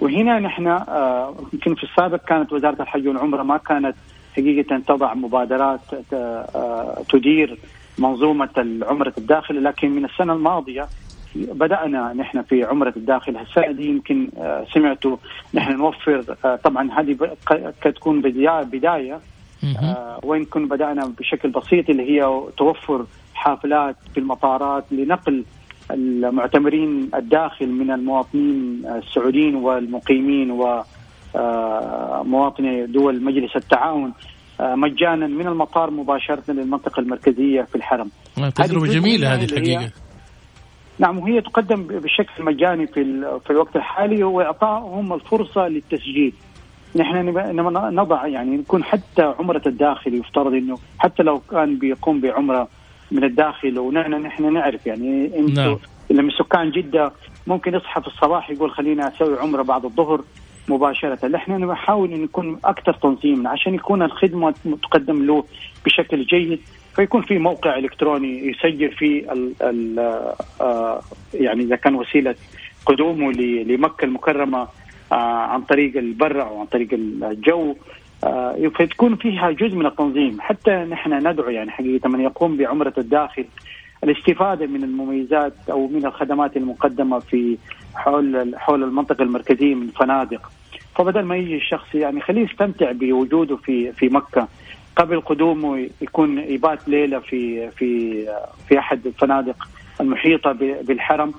وهنا 0.00 0.38
نحن 0.38 0.66
آه، 0.66 1.34
يمكن 1.52 1.74
في 1.74 1.84
السابق 1.84 2.24
كانت 2.24 2.52
وزارة 2.52 2.82
الحج 2.82 3.08
والعمرة 3.08 3.42
ما 3.42 3.56
كانت 3.56 3.94
حقيقه 4.38 4.82
تضع 4.86 5.14
مبادرات 5.14 5.80
آه، 6.12 7.02
تدير 7.10 7.58
منظومة 7.98 8.48
العمرة 8.58 9.12
الداخل 9.18 9.64
لكن 9.64 9.90
من 9.90 10.04
السنة 10.04 10.32
الماضية 10.32 10.88
بدأنا 11.34 12.12
نحن 12.12 12.42
في 12.42 12.64
عمرة 12.64 12.92
الداخل. 12.96 13.36
السنة 13.36 13.72
دي 13.72 13.88
يمكن 13.88 14.28
آه، 14.38 14.66
سمعتوا 14.74 15.16
نحن 15.54 15.72
نوفر 15.72 16.22
طبعا 16.64 16.90
هذه 17.00 17.16
قد 17.84 17.92
تكون 17.92 18.20
بداية 18.20 19.20
وين 20.22 20.44
كنا 20.44 20.66
بدأنا 20.66 21.12
بشكل 21.18 21.48
بسيط 21.50 21.90
اللي 21.90 22.10
هي 22.10 22.42
توفر 22.56 23.06
حافلات 23.34 23.96
في 24.14 24.20
المطارات 24.20 24.84
لنقل 24.90 25.44
المعتمرين 25.90 27.10
الداخل 27.14 27.68
من 27.68 27.90
المواطنين 27.90 28.82
السعوديين 28.86 29.54
والمقيمين 29.54 30.50
ومواطني 31.34 32.86
دول 32.86 33.24
مجلس 33.24 33.56
التعاون 33.56 34.12
مجانا 34.60 35.26
من 35.26 35.46
المطار 35.46 35.90
مباشرة 35.90 36.42
للمنطقة 36.48 37.00
المركزية 37.00 37.62
في 37.62 37.74
الحرم. 37.74 38.10
تجربة 38.54 38.86
جميلة 38.86 39.34
هذه 39.34 39.44
الحقيقة. 39.44 39.90
نعم 40.98 41.18
وهي 41.18 41.40
تقدم 41.40 41.82
بشكل 41.82 42.44
مجاني 42.44 42.86
في 42.86 43.02
في 43.44 43.50
الوقت 43.50 43.76
الحالي 43.76 44.24
وإعطائهم 44.24 45.12
الفرصة 45.12 45.68
للتسجيل. 45.68 46.32
نحن 46.96 47.28
نضع 47.94 48.26
يعني 48.26 48.56
نكون 48.56 48.84
حتى 48.84 49.22
عمرة 49.22 49.62
الداخل 49.66 50.14
يفترض 50.14 50.52
إنه 50.52 50.78
حتى 50.98 51.22
لو 51.22 51.38
كان 51.38 51.78
بيقوم 51.78 52.20
بعمرة 52.20 52.68
من 53.10 53.24
الداخل 53.24 53.78
ونحن 53.78 54.14
نحن 54.14 54.52
نعرف 54.52 54.86
يعني 54.86 55.38
أنتم 55.38 55.62
نعم. 55.62 55.78
لما 56.10 56.32
سكان 56.38 56.70
جدة 56.70 57.12
ممكن 57.46 57.74
يصحى 57.74 58.00
في 58.00 58.06
الصباح 58.06 58.50
يقول 58.50 58.70
خليني 58.70 59.08
أسوي 59.08 59.38
عمرة 59.38 59.62
بعد 59.62 59.84
الظهر. 59.84 60.20
مباشرة. 60.68 61.28
نحن 61.28 61.52
نحاول 61.52 62.12
أن 62.12 62.22
نكون 62.22 62.58
أكثر 62.64 62.92
تنظيما 62.92 63.50
عشان 63.50 63.74
يكون 63.74 64.02
الخدمة 64.02 64.54
تقدم 64.82 65.26
له 65.26 65.44
بشكل 65.84 66.24
جيد 66.24 66.60
فيكون 66.96 67.22
في 67.22 67.38
موقع 67.38 67.78
إلكتروني 67.78 68.46
يسجل 68.46 68.92
فيه 68.92 69.32
ال 69.32 69.52
ال 69.62 69.98
آه 70.60 71.00
يعني 71.34 71.62
إذا 71.62 71.76
كان 71.76 71.94
وسيلة 71.94 72.34
قدومه 72.86 73.32
لمكة 73.62 74.04
المكرمة 74.04 74.68
آه 75.12 75.14
عن 75.52 75.62
طريق 75.62 75.96
البر 75.96 76.42
أو 76.42 76.60
عن 76.60 76.66
طريق 76.66 76.88
الجو 76.92 77.74
آه 78.24 78.70
فتكون 78.78 79.16
فيها 79.16 79.50
جزء 79.50 79.76
من 79.76 79.86
التنظيم. 79.86 80.40
حتى 80.40 80.70
نحن 80.70 81.28
ندعو 81.28 81.50
يعني 81.50 81.70
حقيقة 81.70 82.08
من 82.08 82.20
يقوم 82.20 82.56
بعمرة 82.56 82.94
الداخل 82.98 83.44
الاستفادة 84.04 84.66
من 84.66 84.84
المميزات 84.84 85.54
أو 85.70 85.88
من 85.88 86.06
الخدمات 86.06 86.56
المقدمة 86.56 87.18
في 87.18 87.58
حول 87.94 88.54
حول 88.56 88.82
المنطقة 88.82 89.22
المركزية 89.22 89.74
من 89.74 89.86
فنادق. 89.86 90.50
فبدل 90.96 91.22
ما 91.22 91.36
يجي 91.36 91.56
الشخص 91.56 91.94
يعني 91.94 92.20
خليه 92.20 92.44
يستمتع 92.44 92.92
بوجوده 92.92 93.56
في 93.56 93.92
في 93.92 94.08
مكة. 94.08 94.48
قبل 94.96 95.20
قدومه 95.20 95.88
يكون 96.00 96.38
يبات 96.38 96.88
ليلة 96.88 97.18
في 97.18 97.70
في 97.70 98.24
في 98.68 98.78
أحد 98.78 99.06
الفنادق 99.06 99.68
المحيطة 100.00 100.52
بالحرم. 100.82 101.32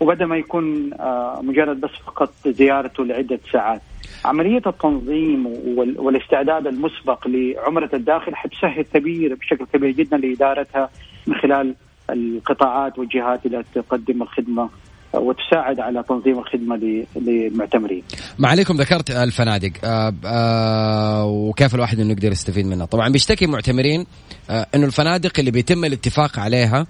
وبدل 0.00 0.24
ما 0.24 0.36
يكون 0.36 0.92
آه، 0.94 1.40
مجرد 1.42 1.80
بس 1.80 1.90
فقط 1.90 2.32
زيارته 2.48 3.04
لعدة 3.04 3.40
ساعات. 3.52 3.80
عملية 4.24 4.62
التنظيم 4.66 5.46
والاستعداد 5.76 6.66
المسبق 6.66 7.28
لعمرة 7.28 7.90
الداخل 7.94 8.34
حتسهل 8.34 8.82
كبير 8.82 9.34
بشكل 9.34 9.64
كبير 9.72 9.90
جدا 9.90 10.16
لإدارتها 10.16 10.90
من 11.26 11.34
خلال 11.34 11.74
القطاعات 12.10 12.98
والجهات 12.98 13.46
التي 13.46 13.68
تقدم 13.74 14.22
الخدمة 14.22 14.70
وتساعد 15.14 15.80
على 15.80 16.02
تنظيم 16.08 16.38
الخدمة 16.38 17.04
للمعتمرين. 17.16 18.02
ما 18.38 18.48
عليكم 18.48 18.76
ذكرت 18.76 19.10
الفنادق 19.10 19.70
آه 19.84 20.14
آه 20.24 21.24
وكيف 21.26 21.74
الواحد 21.74 22.00
إنه 22.00 22.12
يقدر 22.12 22.32
يستفيد 22.32 22.66
منها، 22.66 22.86
طبعا 22.86 23.08
بيشتكي 23.08 23.46
معتمرين 23.46 24.06
آه 24.50 24.66
إنه 24.74 24.86
الفنادق 24.86 25.32
اللي 25.38 25.50
بيتم 25.50 25.84
الاتفاق 25.84 26.38
عليها 26.38 26.86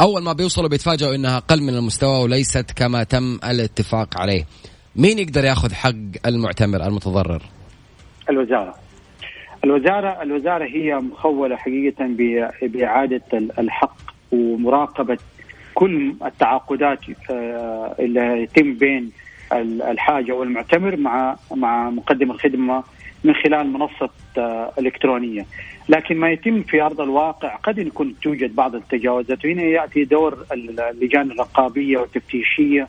أول 0.00 0.22
ما 0.22 0.32
بيوصلوا 0.32 0.68
بيتفاجئوا 0.68 1.14
إنها 1.14 1.36
أقل 1.36 1.62
من 1.62 1.74
المستوى 1.74 2.22
وليست 2.22 2.70
كما 2.70 3.02
تم 3.02 3.38
الاتفاق 3.44 4.20
عليه. 4.20 4.44
مين 4.96 5.18
يقدر 5.18 5.44
ياخذ 5.44 5.72
حق 5.72 6.26
المعتمر 6.26 6.86
المتضرر؟ 6.86 7.42
الوزارة. 8.30 8.74
الوزارة 9.64 10.22
الوزارة 10.22 10.64
هي 10.64 10.94
مخولة 10.94 11.56
حقيقة 11.56 12.06
بإعادة 12.62 13.22
الحق 13.58 14.07
ومراقبة 14.32 15.18
كل 15.74 16.14
التعاقدات 16.24 16.98
آه، 17.30 17.94
اللي 17.98 18.42
يتم 18.42 18.74
بين 18.74 19.10
الحاجة 19.52 20.32
والمعتمر 20.32 20.96
مع 20.96 21.36
مع 21.54 21.90
مقدم 21.90 22.30
الخدمة 22.30 22.84
من 23.24 23.34
خلال 23.34 23.72
منصة 23.72 24.10
آه، 24.38 24.72
إلكترونية. 24.78 25.46
لكن 25.88 26.16
ما 26.16 26.30
يتم 26.30 26.62
في 26.62 26.82
أرض 26.82 27.00
الواقع 27.00 27.56
قد 27.56 27.78
يكون 27.78 28.14
توجد 28.22 28.54
بعض 28.54 28.74
التجاوزات. 28.74 29.44
وهنا 29.44 29.62
يأتي 29.62 30.04
دور 30.04 30.46
اللجان 30.52 31.30
الرقابية 31.30 31.98
والتفتيشية 31.98 32.88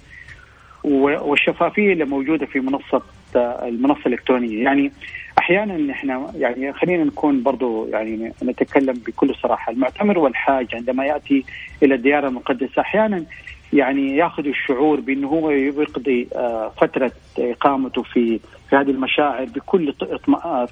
والشفافية 0.83 1.93
اللي 1.93 2.05
موجودة 2.05 2.45
في 2.45 2.59
منصة 2.59 3.01
آه، 3.35 3.67
المنصة 3.67 4.01
الإلكترونية. 4.05 4.63
يعني 4.63 4.91
أحيانا 5.39 5.93
إحنا 5.93 6.31
يعني 6.35 6.73
خلينا 6.73 7.03
نكون 7.03 7.43
برضو 7.43 7.87
يعني 7.87 8.33
نتكلم 8.43 8.93
بكل 8.93 9.35
صراحة. 9.35 9.71
المعتمر 9.71 10.19
والحاج 10.19 10.75
عندما 10.75 11.05
يأتي 11.05 11.45
إلى 11.83 11.95
الديار 11.95 12.27
المقدسة 12.27 12.81
أحيانا 12.81 13.23
يعني 13.73 14.17
يأخذ 14.17 14.47
الشعور 14.47 14.99
بأنه 14.99 15.27
هو 15.27 15.51
يقضي 15.51 16.27
آه، 16.35 16.71
فترة 16.81 17.11
إقامته 17.39 18.03
في 18.03 18.39
في 18.69 18.75
هذه 18.75 18.91
المشاعر 18.91 19.45
بكل 19.45 19.93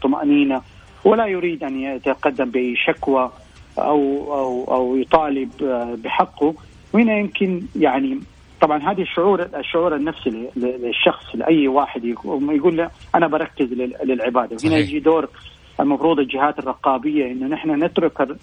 طمأنينة 0.02 0.62
ولا 1.06 1.26
يريد 1.26 1.64
أن 1.64 1.80
يتقدم 1.80 2.50
بأي 2.50 2.76
شكوى 2.76 3.32
أو 3.78 4.34
أو 4.34 4.76
أو 4.76 4.98
يطالب 4.98 5.52
آه، 5.64 5.98
بحقه. 6.04 6.54
وهنا 6.94 7.18
يمكن 7.18 7.62
يعني 7.76 8.20
طبعا 8.62 8.92
هذه 8.92 9.02
الشعور 9.02 9.42
الشعور 9.56 9.96
النفسي 9.96 10.50
للشخص 10.56 11.26
لأي 11.34 11.68
واحد 11.68 12.06
يقول 12.06 12.78
له 12.78 12.90
أنا 13.16 13.28
بركز 13.28 13.74
للعبادة 14.04 14.58
هنا 14.64 14.78
يجي 14.78 15.00
دور 15.00 15.30
المفروض 15.80 16.20
الجهات 16.20 16.60
الرقابية 16.60 17.32
إنه 17.32 17.48
نحن 17.48 17.84
نترك 17.84 18.38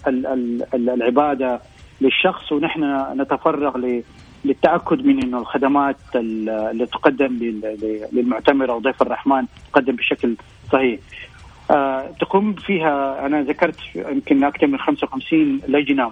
العبادة 0.73 1.61
للشخص 2.01 2.51
ونحن 2.51 2.83
نتفرغ 3.21 4.01
للتأكد 4.45 5.05
من 5.05 5.23
إنه 5.23 5.37
الخدمات 5.37 5.97
اللي 6.15 6.85
تقدم 6.85 7.37
للمعتمر 8.11 8.71
أو 8.71 8.79
ضيف 8.79 9.01
الرحمن 9.01 9.45
تقدم 9.73 9.95
بشكل 9.95 10.35
صحيح. 10.71 10.99
آه 11.71 12.11
تقوم 12.21 12.53
فيها 12.53 13.25
أنا 13.25 13.41
ذكرت 13.41 13.79
يمكن 13.95 14.43
أكثر 14.43 14.67
من 14.67 14.77
55 14.79 15.61
لجنة 15.67 16.11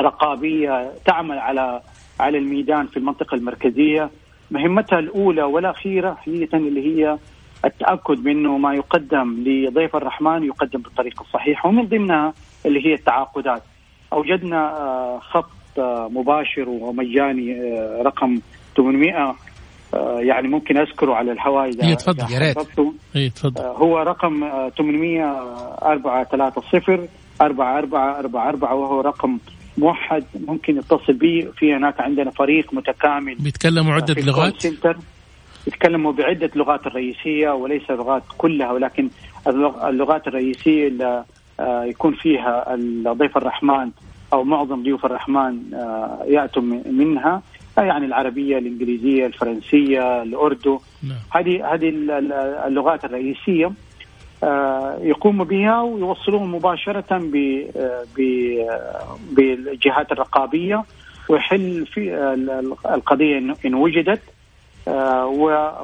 رقابية 0.00 0.92
تعمل 1.04 1.38
على 1.38 1.80
على 2.20 2.38
الميدان 2.38 2.86
في 2.86 2.96
المنطقة 2.96 3.34
المركزية. 3.34 4.10
مهمتها 4.50 4.98
الأولى 4.98 5.42
والأخيرة 5.42 6.14
حقيقة 6.14 6.58
اللي 6.58 6.86
هي 6.86 7.18
التأكد 7.64 8.22
بأنه 8.22 8.58
ما 8.58 8.74
يقدم 8.74 9.44
لضيف 9.46 9.96
الرحمن 9.96 10.44
يقدم 10.44 10.80
بالطريقة 10.80 11.22
الصحيحة. 11.22 11.68
ومن 11.68 11.86
ضمنها 11.86 12.32
اللي 12.66 12.86
هي 12.86 12.94
التعاقدات. 12.94 13.62
أوجدنا 14.12 14.56
آه، 14.56 15.18
خط 15.18 15.50
آه، 15.78 16.08
مباشر 16.12 16.68
ومجاني 16.68 17.60
آه، 17.60 18.02
رقم 18.02 18.40
800 18.76 19.34
يعني 20.18 20.48
ممكن 20.48 20.76
أذكره 20.76 21.14
على 21.14 21.32
الهواء 21.32 21.68
إذا 21.68 21.94
تفضل 21.94 22.32
يا 22.32 22.38
ريت. 22.38 22.58
تفضل. 22.58 23.62
هو 23.62 23.98
رقم 23.98 24.40
800 24.78 25.24
430 25.82 27.08
4444 27.40 28.82
وهو 28.82 29.00
رقم 29.00 29.38
موحد 29.78 30.24
ممكن 30.48 30.76
يتصل 30.76 31.12
به 31.12 31.48
في 31.56 31.74
هناك 31.74 32.00
عندنا 32.00 32.30
فريق 32.30 32.74
متكامل. 32.74 33.34
بيتكلموا 33.34 33.94
عدة 33.94 34.22
لغات؟ 34.22 34.62
سنتر 34.62 34.96
يتكلموا 35.66 36.12
بعدة 36.12 36.50
لغات 36.54 36.86
الرئيسية 36.86 37.50
وليس 37.50 37.90
اللغات 37.90 38.22
كلها 38.38 38.72
ولكن 38.72 39.08
اللغات 39.86 40.28
الرئيسية 40.28 40.88
اللي 40.88 41.24
آه، 41.60 41.84
يكون 41.84 42.14
فيها 42.14 42.74
الضيف 42.74 43.36
الرحمن 43.36 43.90
أو 44.32 44.44
معظم 44.44 44.82
ضيوف 44.82 45.04
الرحمن 45.06 45.74
آه، 45.74 46.24
يأتوا 46.28 46.62
منها. 46.90 47.42
يعني 47.78 48.06
العربية 48.06 48.58
الإنجليزية 48.58 49.26
الفرنسية 49.26 50.22
الأردو. 50.22 50.80
نعم. 51.02 51.18
هذه 51.30 51.74
هذه 51.74 51.88
اللغات 52.66 53.04
الرئيسية. 53.04 53.72
يقوموا 55.02 55.44
بها 55.44 55.80
ويوصلوهم 55.80 56.54
مباشرة 56.54 57.04
آه، 57.12 58.04
بالجهات 59.32 60.12
الرقابية 60.12 60.84
ويحل 61.28 61.86
في 61.86 62.14
القضية 62.94 63.38
إن 63.66 63.74
وجدت 63.74 64.20
آه، 64.88 65.26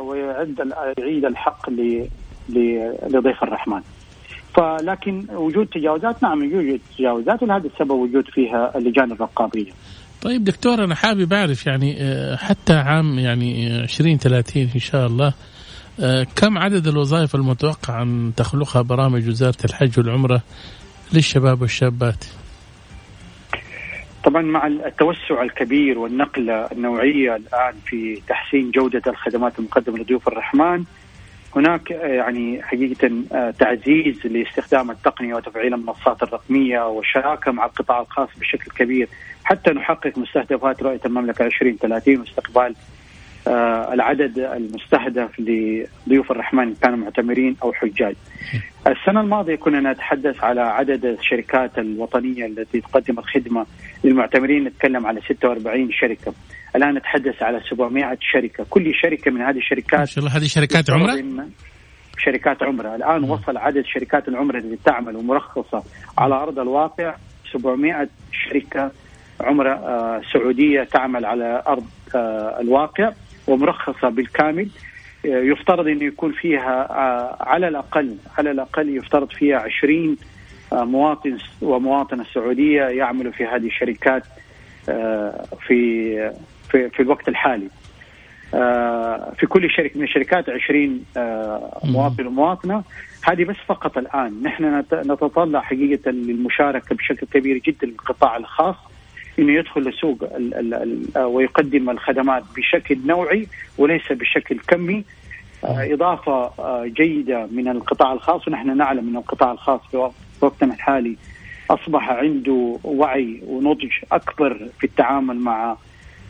ويعد 0.01 0.75
يعيد 0.99 1.25
الحق 1.25 1.71
لضيف 3.09 3.43
الرحمن 3.43 3.81
فلكن 4.55 5.27
وجود 5.33 5.67
تجاوزات 5.67 6.23
نعم 6.23 6.45
يوجد 6.45 6.81
تجاوزات 6.99 7.43
ولهذا 7.43 7.67
السبب 7.67 7.91
وجود 7.91 8.25
فيها 8.29 8.79
اللجان 8.79 9.13
الرقابية. 9.13 9.73
طيب 10.23 10.45
دكتور 10.45 10.85
أنا 10.85 10.95
حابب 10.95 11.33
أعرف 11.33 11.67
يعني 11.67 11.97
حتى 12.37 12.73
عام 12.73 13.19
يعني 13.19 13.81
2030 13.81 14.69
إن 14.75 14.81
شاء 14.81 15.07
الله 15.07 15.27
آه، 15.27 15.54
كم 16.37 16.59
عدد 16.59 16.87
الوظائف 16.87 17.35
المتوقع 17.35 18.03
أن 18.03 18.33
تخلقها 18.37 18.83
برامج 18.83 19.29
وزارة 19.29 19.65
الحج 19.65 19.99
والعمرة 19.99 20.43
للشباب 21.13 21.63
والشابات؟ 21.63 22.25
طبعا 24.25 24.43
مع 24.43 24.67
التوسع 24.67 25.43
الكبير 25.43 25.99
والنقلة 25.99 26.69
النوعية 26.73 27.37
الآن 27.37 27.75
في 27.87 28.23
تحسين 28.29 28.71
جودة 28.71 29.03
الخدمات 29.07 29.59
المقدمة 29.59 29.99
لضيوف 29.99 30.29
الرحمن 30.29 30.85
هناك 31.57 31.93
آه، 31.93 32.07
يعني 32.07 32.63
حقيقة 32.63 33.11
آه، 33.33 33.51
تعزيز 33.51 34.27
لاستخدام 34.27 34.91
التقنية 34.91 35.35
وتفعيل 35.35 35.75
المنصات 35.75 36.23
الرقمية 36.23 36.89
والشراكة 36.89 37.53
مع 37.53 37.65
القطاع 37.65 38.01
الخاص 38.01 38.29
بشكل 38.41 38.71
كبير 38.71 39.09
حتى 39.45 39.71
نحقق 39.71 40.19
مستهدفات 40.19 40.83
رؤية 40.83 41.01
المملكة 41.07 41.45
2030 41.47 42.21
واستقبال 42.21 42.65
آه، 42.67 42.94
العدد 43.93 44.39
المستهدف 44.39 45.41
لضيوف 45.41 46.31
الرحمن 46.31 46.75
كانوا 46.75 46.99
معتمرين 46.99 47.57
أو 47.63 47.73
حجاج. 47.73 48.15
السنة 48.87 49.21
الماضية 49.21 49.55
كنا 49.55 49.93
نتحدث 49.93 50.45
على 50.45 50.61
عدد 50.61 51.05
الشركات 51.05 51.79
الوطنية 51.79 52.47
التي 52.47 52.81
تقدم 52.81 53.19
الخدمه 53.19 53.67
للمعتمرين 54.05 54.65
نتكلم 54.65 55.07
على 55.07 55.21
46 55.21 55.93
شركة. 55.93 56.35
الآن 56.77 56.95
نتحدث 56.95 57.43
على 57.43 57.61
700 57.71 58.19
شركة، 58.21 58.67
كل 58.71 58.93
شركة 58.95 59.31
من 59.31 59.41
هذه 59.41 59.59
الشركات 59.59 60.01
ما 60.01 60.07
شاء 60.07 60.25
الله 60.25 60.37
هذه 60.37 60.45
شركات 60.45 60.91
عمرة؟ 60.91 61.47
شركات 62.19 62.63
عمرة، 62.63 62.95
الآن 62.95 63.25
وصل 63.25 63.57
عدد 63.57 63.85
شركات 63.87 64.29
العمرة 64.29 64.59
التي 64.59 64.79
تعمل 64.85 65.17
ومرخصة 65.17 65.83
على 66.19 66.35
أرض 66.35 66.59
الواقع 66.59 67.15
700 67.53 68.09
شركة 68.33 68.91
عمرة 69.41 69.73
آه، 69.73 70.21
سعودية 70.33 70.85
تعمل 70.85 71.25
على 71.25 71.63
أرض 71.67 71.85
آه، 72.15 72.61
الواقع 72.61 73.13
ومرخصة 73.47 74.09
بالكامل 74.09 74.69
آه، 75.27 75.29
يفترض 75.29 75.87
انه 75.87 76.05
يكون 76.05 76.33
فيها 76.33 76.93
على 77.41 77.69
الأقل 77.69 78.17
على 78.39 78.51
الأقل 78.51 78.97
يفترض 78.97 79.31
فيها 79.31 79.59
20 79.59 80.17
مواطن 80.73 81.39
ومواطنة 81.63 82.25
سعودية 82.35 82.83
يعملوا 82.83 83.33
في 83.33 83.45
هذه 83.45 83.67
الشركات 83.67 84.23
في 85.67 86.15
في 86.71 86.91
في 86.91 87.01
الوقت 87.01 87.29
الحالي. 87.29 87.69
في 89.39 89.47
كل 89.49 89.71
شركة 89.71 89.99
من 89.99 90.05
الشركات 90.05 90.49
20 90.49 91.05
مواطن 91.85 92.27
ومواطنة. 92.27 92.83
هذه 93.25 93.45
بس 93.45 93.57
فقط 93.67 93.99
الآن. 93.99 94.43
نحن 94.43 94.85
نتطلع 94.93 95.61
حقيقة 95.61 96.11
للمشاركة 96.11 96.95
بشكل 96.95 97.27
كبير 97.27 97.59
جدا 97.59 97.87
للقطاع 97.87 98.37
الخاص. 98.37 98.77
إنه 99.39 99.53
يدخل 99.53 99.81
لسوق 99.81 100.29
ويقدم 101.17 101.91
الخدمات 101.91 102.43
بشكل 102.57 102.99
نوعي 103.07 103.47
وليس 103.79 104.13
بشكل 104.13 104.59
كمي. 104.59 105.05
آه، 105.65 105.95
إضافة 105.95 106.33
آه، 106.59 106.87
جيدة 106.87 107.47
من 107.53 107.69
القطاع 107.69 108.13
الخاص 108.13 108.49
ونحن 108.49 108.77
نعلم 108.77 109.09
إن 109.09 109.17
القطاع 109.17 109.53
الخاص 109.53 109.81
في 109.91 110.11
وقتنا 110.41 110.75
الحالي 110.75 111.17
أصبح 111.71 112.11
عنده 112.11 112.79
وعي 112.85 113.43
ونضج 113.47 113.91
أكبر 114.13 114.69
في 114.79 114.85
التعامل 114.85 115.37
مع 115.37 115.77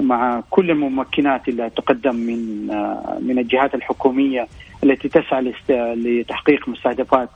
مع 0.00 0.42
كل 0.50 0.70
الممكنات 0.70 1.48
اللي 1.48 1.70
تقدم 1.70 2.16
من 2.16 2.70
آه، 2.70 3.18
من 3.20 3.38
الجهات 3.38 3.74
الحكومية 3.74 4.48
التي 4.84 5.08
تسعى 5.08 5.52
لتحقيق 5.70 6.68
مستهدفات 6.68 7.28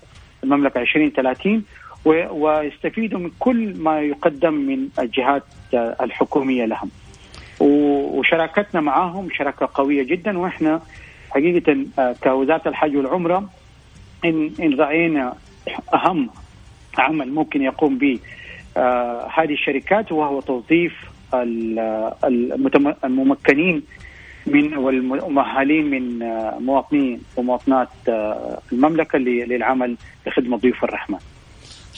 المملكة 0.45 0.81
2030 0.81 1.65
ويستفيدوا 2.05 3.19
من 3.19 3.31
كل 3.39 3.75
ما 3.77 4.01
يقدم 4.01 4.55
من 4.55 4.89
الجهات 4.99 5.43
الحكومية 5.75 6.65
لهم. 6.65 6.91
وشراكتنا 7.61 8.81
معهم 8.81 9.29
شراكة 9.33 9.69
قوية 9.75 10.03
جدا 10.03 10.39
وإحنا 10.39 10.81
حقيقة 11.31 11.87
آه، 11.99 12.17
كوزارة 12.23 12.69
الحج 12.69 12.97
والعمرة 12.97 13.51
ان 14.25 14.51
إن 14.61 14.75
رأينا 14.75 15.35
أهم 15.95 16.31
عمل 16.99 17.33
ممكن 17.33 17.63
يقوم 17.63 17.99
به 17.99 18.19
آه، 18.77 19.29
هذه 19.35 19.53
الشركات 19.53 20.13
وهو 20.13 20.41
توظيف 20.41 20.95
الممكنين 23.05 23.83
من 24.47 24.77
والمؤهلين 24.77 25.91
من 25.91 26.23
آه، 26.23 26.59
مواطنين 26.59 27.21
ومواطنات 27.37 27.89
المملكة 28.73 29.19
للعمل 29.19 29.97
لخدمه 30.27 30.57
ضيوف 30.57 30.85
الرحمن. 30.85 31.19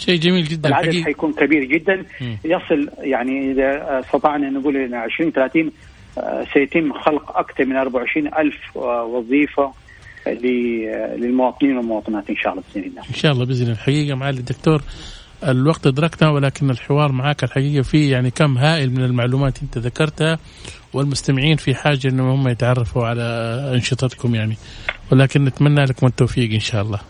شيء 0.01 0.21
جميل 0.21 0.45
جدا 0.45 0.69
العدد 0.69 0.89
حقيقي. 0.89 1.05
حيكون 1.05 1.33
كبير 1.33 1.65
جدا 1.65 2.05
م. 2.21 2.35
يصل 2.45 2.89
يعني 2.99 3.53
إذا 3.53 4.01
استطعنا 4.01 4.51
نقول 4.51 4.77
إن 4.77 4.95
20 4.95 5.33
30 5.33 5.73
آه، 6.19 6.47
سيتم 6.55 6.93
خلق 6.93 7.39
أكثر 7.39 7.65
من 7.65 7.77
24 7.77 8.27
ألف 8.27 8.77
وظيفة 8.77 9.73
للمواطنين 10.27 11.77
والمواطنات 11.77 12.31
إن 12.31 12.37
شاء 12.37 12.53
الله 12.53 12.63
بإذن 12.75 12.87
الله. 12.89 13.03
إن 13.09 13.15
شاء 13.15 13.33
الله 13.33 13.45
بإذن 13.45 13.63
الله 13.63 13.73
الحقيقة 13.73 14.15
معالي 14.17 14.39
الدكتور 14.39 14.83
الوقت 15.49 15.87
ادركنا 15.87 16.31
ولكن 16.31 16.71
الحوار 16.71 17.13
معك 17.13 17.45
الحقيقة 17.45 17.83
فيه 17.83 18.13
يعني 18.13 18.31
كم 18.31 18.59
هائل 18.59 18.91
من 18.91 19.05
المعلومات 19.05 19.63
أنت 19.63 19.79
ذكرتها 19.79 20.39
والمستمعين 20.93 21.57
في 21.57 21.75
حاجة 21.75 22.09
إنهم 22.09 22.29
هم 22.29 22.49
يتعرفوا 22.49 23.07
على 23.07 23.23
أنشطتكم 23.75 24.35
يعني 24.35 24.57
ولكن 25.13 25.45
نتمنى 25.45 25.85
لكم 25.85 26.07
التوفيق 26.07 26.53
إن 26.53 26.61
شاء 26.61 26.83
الله. 26.83 27.01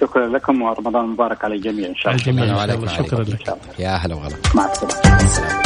شكرا 0.00 0.28
لكم 0.28 0.62
ورمضان 0.62 1.06
مبارك 1.06 1.44
على 1.44 1.54
الجميع 1.54 1.88
إن 1.88 1.94
شاء 1.94 2.12
الله. 2.14 2.26
الجميع. 2.26 2.56
وعليكم 2.56 2.88
شكرا 2.88 3.24
لك. 3.24 3.54
يا 3.78 3.90
هلا 3.96 4.14
وغلا. 4.14 4.36
مع 4.54 4.70
السلامة. 4.72 5.58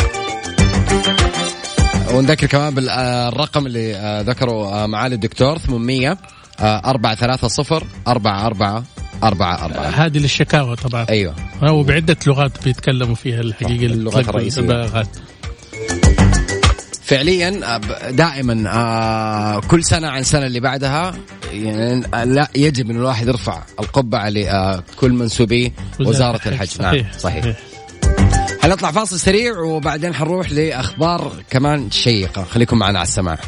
ونذكر 2.14 2.46
كمان 2.46 2.74
بالرقم 2.74 3.66
اللي 3.66 3.96
آه، 3.96 4.20
ذكره 4.20 4.52
آه، 4.84 4.86
معالي 4.86 5.14
الدكتور 5.14 5.58
800 5.58 6.18
4 6.60 7.14
3 7.14 7.48
0 7.48 7.84
4 8.08 8.46
4 8.46 8.84
أربعة 9.22 9.64
أربعة 9.64 9.86
هذه 9.88 10.18
للشكاوى 10.18 10.76
طبعا. 10.76 11.06
أيوة. 11.08 11.34
هو 11.62 11.82
بعدة 11.82 12.16
لغات 12.26 12.64
بيتكلموا 12.64 13.14
فيها 13.14 13.40
الحقيقة 13.40 13.86
اللغات 13.86 14.28
الرئيسية. 14.28 14.86
فعليا 17.12 17.78
دائما 18.10 18.70
آه، 18.70 19.60
كل 19.60 19.84
سنة 19.84 20.08
عن 20.08 20.20
السنة 20.20 20.46
اللي 20.46 20.60
بعدها 20.60 21.14
يعني 21.52 22.00
لا 22.24 22.48
يجب 22.56 22.90
إن 22.90 22.96
الواحد 22.96 23.28
يرفع 23.28 23.62
القبعة 23.80 24.28
لكل 24.28 25.12
منسوبي 25.12 25.72
وزارة 26.00 26.40
الحج. 26.46 26.66
صحيح 26.66 26.80
نعم 26.80 27.04
صحيح, 27.18 27.18
صحيح. 27.18 27.56
حنطلع 28.62 28.90
فاصل 28.90 29.18
سريع 29.18 29.58
وبعدين 29.58 30.14
حنروح 30.14 30.50
لأخبار 30.50 31.32
كمان 31.50 31.90
شيقة. 31.90 32.44
خليكم 32.44 32.78
معنا 32.78 32.98
على 32.98 33.08
السماع. 33.08 33.38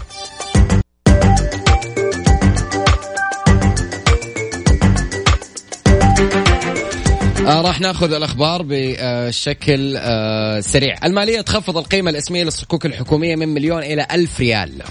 آه 7.47 7.61
راح 7.61 7.81
ناخذ 7.81 8.13
الأخبار 8.13 8.63
بشكل 8.69 9.95
آه 9.97 10.61
سريع. 10.61 10.97
المالية 11.05 11.41
تخفض 11.41 11.77
القيمة 11.79 12.11
الإسمية 12.11 12.45
للصكوك 12.45 12.87
الحكومية 12.87 13.37
من 13.37 13.49
مليون 13.49 13.83
إلى 13.83 14.07
ألف 14.13 14.41
ريال. 14.41 14.83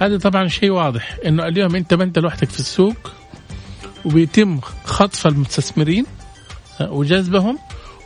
هذا 0.00 0.18
طبعا 0.18 0.48
شيء 0.48 0.70
واضح 0.70 1.16
إنه 1.26 1.46
اليوم 1.46 1.76
أنت 1.76 1.94
ما 1.94 2.04
أنت 2.04 2.18
لوحدك 2.18 2.50
في 2.50 2.60
السوق 2.60 3.12
وبيتم 4.04 4.60
خطف 4.84 5.26
المستثمرين 5.26 6.06
آه، 6.80 6.92
وجذبهم. 6.92 7.58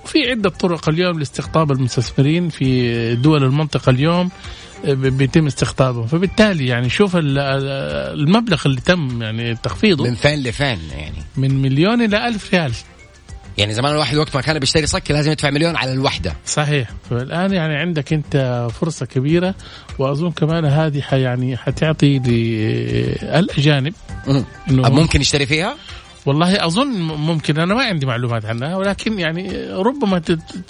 وفي 0.04 0.30
عدة 0.30 0.50
طرق 0.50 0.88
اليوم 0.88 1.18
لاستقطاب 1.18 1.72
المستثمرين 1.72 2.48
في 2.48 3.14
دول 3.14 3.44
المنطقة 3.44 3.90
اليوم 3.90 4.30
آه، 4.84 4.92
بيتم 4.94 5.46
استقطابهم. 5.46 6.06
فبالتالي 6.06 6.66
يعني 6.66 6.88
شوف 6.88 7.12
المبلغ 7.16 8.62
اللي 8.66 8.80
تم 8.80 9.22
يعني 9.22 9.54
تخفيضه 9.54 10.04
من 10.04 10.14
فين 10.14 10.42
لفين 10.42 10.78
يعني. 10.96 11.22
من 11.36 11.62
مليون 11.62 12.02
إلى 12.02 12.28
ألف 12.28 12.54
ريال. 12.54 12.72
يعني 13.58 13.72
زمان 13.74 13.92
الواحد 13.92 14.16
وقت 14.16 14.36
ما 14.36 14.42
كان 14.42 14.58
بيشتري 14.58 14.86
صك 14.86 15.10
لازم 15.10 15.32
يدفع 15.32 15.50
مليون 15.50 15.76
على 15.76 15.92
الوحدة. 15.92 16.36
صحيح. 16.46 16.90
فالان 17.10 17.52
يعني 17.52 17.76
عندك 17.76 18.12
أنت 18.12 18.68
فرصة 18.80 19.06
كبيرة 19.06 19.54
وأظن 19.98 20.30
كمان 20.30 20.64
هذه 20.64 21.02
يعني 21.12 21.56
حتعطي 21.56 22.18
للاجانب 22.18 23.94
إنه 24.28 24.90
ممكن 24.90 25.20
يشتري 25.20 25.46
فيها؟ 25.46 25.76
والله 26.26 26.66
أظن 26.66 26.88
ممكن. 27.02 27.58
أنا 27.58 27.74
ما 27.74 27.84
عندي 27.84 28.06
معلومات 28.06 28.44
عنها 28.44 28.76
ولكن 28.76 29.18
يعني 29.18 29.66
ربما 29.72 30.22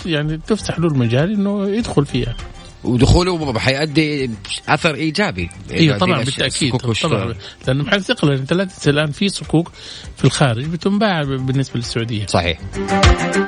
يعني 0.06 0.40
تفتح 0.46 0.78
له 0.78 0.88
المجال 0.88 1.32
إنه 1.32 1.68
يدخل 1.68 2.06
فيها. 2.06 2.36
ودخوله 2.84 3.58
حيؤدي 3.58 4.30
أثر 4.68 4.94
إيجابي 4.94 5.50
أيوه 5.70 5.98
طبعا 5.98 6.24
بالتأكيد 6.24 6.76
طبعا. 6.76 7.34
لأنه 7.66 7.84
محل 7.84 8.04
ثقل 8.04 8.32
أنت 8.32 8.52
لا 8.52 8.64
تنسى 8.64 8.90
الآن 8.90 9.10
في 9.10 9.28
صكوك 9.28 9.72
في 10.16 10.24
الخارج 10.24 10.64
بتنباع 10.64 11.22
بالنسبة 11.22 11.76
للسعودية. 11.76 12.26
صحيح. 12.26 12.58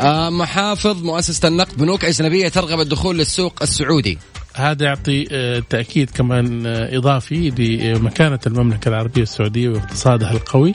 آه 0.00 0.30
محافظ 0.30 1.02
مؤسسة 1.02 1.48
النقد 1.48 1.76
بنوك 1.78 2.04
أجنبية 2.04 2.48
ترغب 2.48 2.80
الدخول 2.80 3.18
للسوق 3.18 3.62
السعودي. 3.62 4.18
هذا 4.54 4.84
يعطي 4.84 5.28
آه، 5.32 5.62
تأكيد 5.70 6.10
كمان 6.10 6.66
آه، 6.66 6.96
إضافي 6.96 7.50
لمكانة 7.50 8.38
المملكة 8.46 8.88
العربية 8.88 9.22
السعودية 9.22 9.68
واقتصادها 9.68 10.32
القوي 10.32 10.74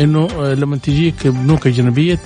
أنه 0.00 0.28
آه، 0.40 0.54
لما 0.54 0.76
تجيك 0.76 1.26
بنوك 1.26 1.66
أجنبية 1.66 2.20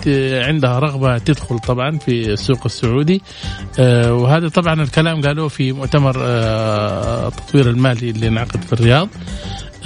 عندها 0.47 0.79
رغبة 0.79 1.19
تدخل 1.19 1.59
طبعا 1.59 1.99
في 1.99 2.33
السوق 2.33 2.61
السعودي 2.65 3.23
وهذا 4.09 4.49
طبعا 4.49 4.83
الكلام 4.83 5.23
قالوه 5.23 5.49
في 5.49 5.73
مؤتمر 5.73 6.15
التطوير 6.19 7.71
المالي 7.71 8.11
اللي 8.11 8.29
انعقد 8.29 8.63
في 8.63 8.73
الرياض. 8.73 9.09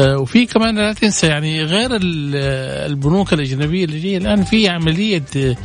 وفي 0.00 0.46
كمان 0.46 0.78
لا 0.78 0.92
تنسى 0.92 1.26
يعني 1.26 1.62
غير 1.62 1.90
البنوك 1.92 3.32
الأجنبية 3.32 3.84
اللي 3.84 3.98
جاية 4.00 4.18
الآن 4.18 4.44
في 4.44 4.68
عملية 4.68 5.22
آه، 5.36 5.56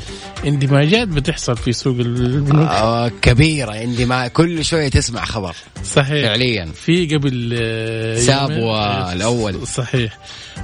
اندماجات 0.45 1.07
بتحصل 1.07 1.57
في 1.57 1.73
سوق 1.73 1.99
البنوك. 1.99 2.67
آه 2.69 3.11
كبيرة 3.21 3.71
اندماج 3.71 4.29
كل 4.29 4.65
شوية 4.65 4.89
تسمع 4.89 5.25
خبر. 5.25 5.55
صحيح. 5.83 6.27
فعليا. 6.27 6.65
في 6.65 7.15
قبل 7.15 7.57
آه، 7.61 8.19
سابوا 8.19 9.13
الأول. 9.13 9.67
صحيح. 9.67 10.17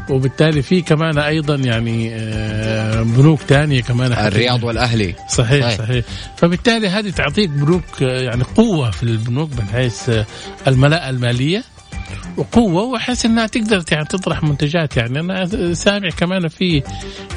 وبالتالي 0.10 0.62
في 0.62 0.82
كمان 0.82 1.17
أيضا 1.17 1.56
يعني 1.56 2.10
بنوك 3.03 3.39
ثانية 3.39 3.82
كمان 3.82 4.13
الرياض 4.13 4.63
والأهلي. 4.63 5.15
صحيح 5.30 5.65
صحيح, 5.65 5.77
صحيح. 5.77 6.06
فبالتالي 6.38 6.88
هذه 6.88 7.10
تعطيك 7.10 7.49
بنوك 7.49 8.01
يعني 8.01 8.43
قوة 8.43 8.91
في 8.91 9.03
البنوك 9.03 9.49
من 9.51 9.67
حيث 9.67 10.12
الملاءة 10.67 11.10
المالية. 11.10 11.63
وقوه 12.38 12.84
وأحس 12.84 13.26
إنها 13.26 13.48
تقدر 13.48 13.84
يعني 13.91 14.06
تطرح 14.06 14.43
منتجات. 14.43 14.98
يعني 14.98 15.20
أنا 15.20 15.74
سامع 15.74 16.10
كمان 16.10 16.48
في 16.48 16.84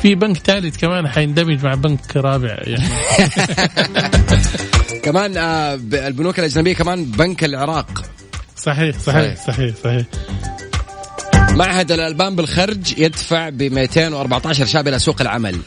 في 0.02 0.14
بنك 0.14 0.36
ثالث 0.36 0.76
كمان 0.76 1.08
حيندمج 1.08 1.64
مع 1.64 1.74
بنك 1.74 2.16
رابع. 2.16 2.56
يعني 2.64 2.88
كمان 5.04 5.36
آه 5.36 5.74
البنوك 5.92 6.38
الأجنبية 6.38 6.74
كمان 6.74 7.04
بنك 7.04 7.44
العراق. 7.44 8.04
صحيح 8.56 8.98
صحيح 8.98 9.46
صحيح. 9.46 9.74
صحيح 9.84 10.04
معهد 11.56 11.92
الألبان 11.92 12.36
بالخرج 12.36 12.98
يدفع 12.98 13.48
ب 13.48 13.62
214 13.62 14.66
شاب 14.66 14.88
إلى 14.88 14.98
سوق 14.98 15.20
العمل. 15.20 15.58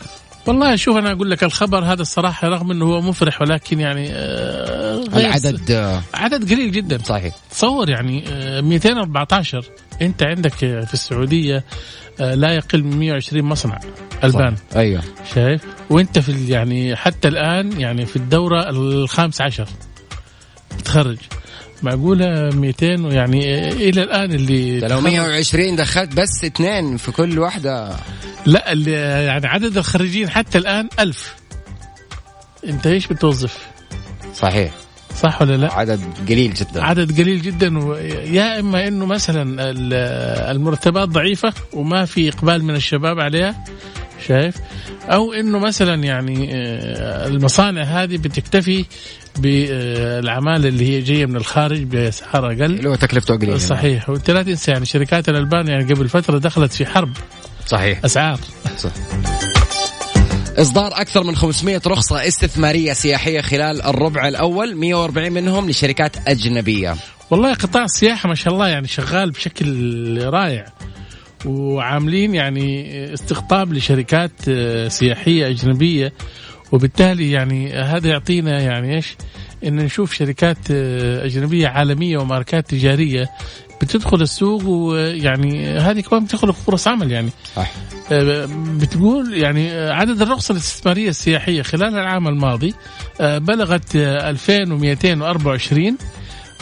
والله 0.48 0.76
شوف 0.76 0.98
أنا 0.98 1.12
أقول 1.12 1.32
لك 1.32 1.44
الخبر 1.44 1.84
هذا 1.86 2.02
الصراحة 2.02 2.48
رغم 2.48 2.72
إنه 2.72 2.86
هو 2.86 3.02
مفرح 3.02 3.42
ولكن 3.42 3.80
يعني 3.80 4.08
آه 4.12 5.04
العدد 5.16 5.72
آه 5.72 6.02
عدد 6.14 6.52
قليل 6.54 6.72
جدا. 6.72 6.98
صحيح. 7.04 7.36
تصور 7.52 7.90
يعني 7.90 8.24
آه 8.30 8.62
214 8.62 9.66
أنت 10.02 10.24
عندك 10.24 10.54
في 10.54 10.94
السعودية 10.94 11.64
آه 12.20 12.36
لا 12.36 12.56
يقل 12.56 12.84
من 12.84 13.00
120 13.00 13.46
مصنع 13.46 13.80
ألبان. 14.24 14.56
صحيح. 14.56 14.78
أيوه. 14.78 15.02
شايف؟ 15.36 15.62
وأنت 15.90 16.20
في 16.20 16.48
يعني 16.50 16.96
حتى 16.96 17.28
الآن 17.28 17.80
يعني 17.80 18.06
في 18.06 18.16
الدورة 18.16 18.70
الخامس 18.70 19.42
عشر. 19.42 19.68
تخرج. 20.86 21.18
معقولة 21.84 22.50
200 22.50 22.86
يعني 22.88 23.72
إلى 23.72 24.04
الآن 24.04 24.32
اللي 24.32 24.80
لو 24.80 25.02
120 25.02 25.76
دخلت 25.76 26.14
بس 26.14 26.44
اثنين 26.44 26.98
في 26.98 27.12
كل 27.12 27.40
واحدة 27.40 27.96
لا 28.46 28.72
اللي 28.72 28.92
يعني 29.26 29.48
عدد 29.48 29.78
الخريجين 29.78 30.30
حتى 30.30 30.58
الآن 30.58 30.90
ألف 31.00 31.36
أنت 32.68 32.88
إيش 32.88 33.08
بتوظف؟ 33.08 33.68
صحيح 34.36 34.74
صح 35.16 35.42
ولا 35.42 35.58
لا؟ 35.58 35.74
عدد 35.74 36.02
قليل 36.30 36.54
جدا 36.54 36.84
عدد 36.84 37.22
قليل 37.22 37.42
جدا 37.42 37.68
يا 38.32 38.60
إما 38.60 38.88
إنه 38.88 39.06
مثلا 39.06 39.72
المرتبات 40.52 41.10
ضعيفة 41.10 41.54
وما 41.74 42.06
في 42.06 42.30
إقبال 42.30 42.64
من 42.64 42.76
الشباب 42.76 43.20
عليها 43.20 43.64
شايف؟ 44.28 44.56
أو 45.04 45.34
إنه 45.34 45.60
مثلا 45.60 46.04
يعني 46.04 46.50
المصانع 47.28 47.84
هذه 47.84 48.18
بتكتفي 48.18 48.86
بالعماله 49.40 50.70
اللي 50.70 50.90
هي 50.90 51.02
جاية 51.02 51.26
من 51.26 51.36
الخارج 51.36 51.84
باسعار 51.84 52.46
أقل. 52.48 52.64
اللي 52.64 52.90
هو 52.90 52.96
تكلفته 52.96 53.36
قليله 53.36 53.58
صحيح. 53.58 54.10
وانت 54.10 54.32
لا 54.32 54.44
تنسى 54.44 54.72
يعني 54.72 54.86
شركات 54.86 55.30
الألبان 55.30 55.68
يعني 55.68 55.94
قبل 55.94 56.10
فترة 56.10 56.38
دخلت 56.38 56.74
في 56.74 56.86
حرب. 56.86 57.12
صحيح. 57.68 58.00
أسعار. 58.06 58.40
صح. 58.78 58.92
إصدار 60.58 60.92
أكثر 61.02 61.24
من 61.24 61.36
500 61.36 61.82
رخصة 61.88 62.28
استثمارية 62.28 62.94
سياحية 62.94 63.42
خلال 63.42 63.82
الربع 63.82 64.28
الأول 64.28 64.76
140 64.76 65.32
منهم 65.32 65.70
لشركات 65.70 66.28
أجنبية. 66.28 66.96
والله 67.30 67.54
قطاع 67.54 67.84
السياحة 67.84 68.30
ما 68.30 68.36
شاء 68.36 68.54
الله 68.54 68.68
يعني 68.68 68.88
شغال 68.88 69.32
بشكل 69.32 70.24
رائع. 70.24 70.66
وعاملين 71.46 72.36
يعني 72.36 73.14
استقطاب 73.14 73.74
لشركات 73.74 74.32
سياحية 74.88 75.50
أجنبية. 75.50 76.14
وبالتالي 76.72 77.32
يعني 77.32 77.74
هذا 77.74 78.10
يعطينا 78.10 78.60
يعني 78.60 78.96
إيش؟ 78.96 79.16
إن 79.64 79.76
نشوف 79.76 80.14
شركات 80.14 80.72
أجنبية 81.22 81.68
عالمية 81.68 82.18
وماركات 82.18 82.70
تجارية 82.70 83.30
بتدخل 83.82 84.22
السوق 84.22 84.66
ويعني 84.66 85.78
هذه 85.78 86.02
كمان 86.02 86.26
بتخلق 86.26 86.56
فرص 86.56 86.88
عمل 86.88 87.12
يعني. 87.12 87.30
صح. 87.56 87.72
بتقول 88.80 89.34
يعني 89.34 89.72
عدد 89.72 90.22
الرخص 90.22 90.52
الاستثمارية 90.52 91.10
السياحية 91.10 91.62
خلال 91.62 91.94
العام 91.94 92.28
الماضي 92.28 92.74
بلغت 93.20 93.96
2224 93.96 95.98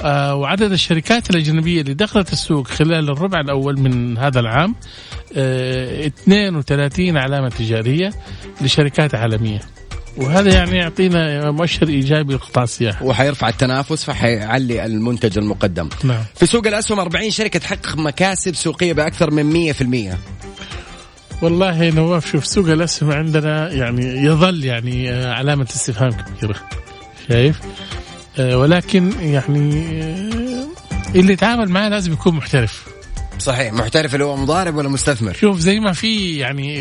وعدد 0.03 0.71
الشركات 0.71 1.29
الأجنبية 1.29 1.81
اللي 1.81 1.93
دخلت 1.93 2.33
السوق 2.33 2.67
خلال 2.67 3.09
الربع 3.09 3.39
الأول 3.39 3.79
من 3.79 4.17
هذا 4.17 4.39
العام 4.39 4.75
32 5.31 7.17
علامة 7.17 7.49
تجارية 7.49 8.13
لشركات 8.61 9.15
عالمية. 9.15 9.59
وهذا 10.17 10.53
يعني 10.53 10.77
يعطينا 10.77 11.51
مؤشر 11.51 11.87
إيجابي 11.87 12.33
لقطاع 12.33 12.63
السياحة. 12.63 13.05
وحيرفع 13.05 13.49
التنافس 13.49 14.03
فحيعلي 14.03 14.85
المنتج 14.85 15.37
المقدم. 15.37 15.89
نعم. 16.03 16.23
في 16.35 16.45
سوق 16.45 16.67
الأسهم 16.67 16.99
40 16.99 17.31
شركة 17.31 17.59
تحقق 17.59 17.97
مكاسب 17.97 18.55
سوقية 18.55 18.93
بأكثر 18.93 19.31
من 19.31 19.73
100% 19.73 20.17
والله 21.41 21.89
نواف 21.89 22.31
شوف 22.31 22.47
سوق 22.47 22.69
الأسهم 22.69 23.11
عندنا 23.11 23.71
يعني 23.71 24.05
يظل 24.05 24.65
يعني 24.65 25.09
علامة 25.09 25.63
استفهام 25.63 26.11
كبيرة. 26.11 26.55
شايف؟ 27.29 27.61
آه 27.61 28.00
ولكن 28.55 29.11
يعني 29.19 29.85
آه 30.03 30.67
اللي 31.15 31.33
يتعامل 31.33 31.69
معاه 31.69 31.89
لازم 31.89 32.13
يكون 32.13 32.35
محترف. 32.35 32.85
صحيح 33.39 33.73
محترف 33.73 34.13
اللي 34.13 34.25
هو 34.25 34.35
مضارب 34.35 34.75
ولا 34.75 34.89
مستثمر؟ 34.89 35.33
شوف 35.33 35.59
زي 35.59 35.79
ما 35.79 35.93
في 35.93 36.37
يعني 36.37 36.77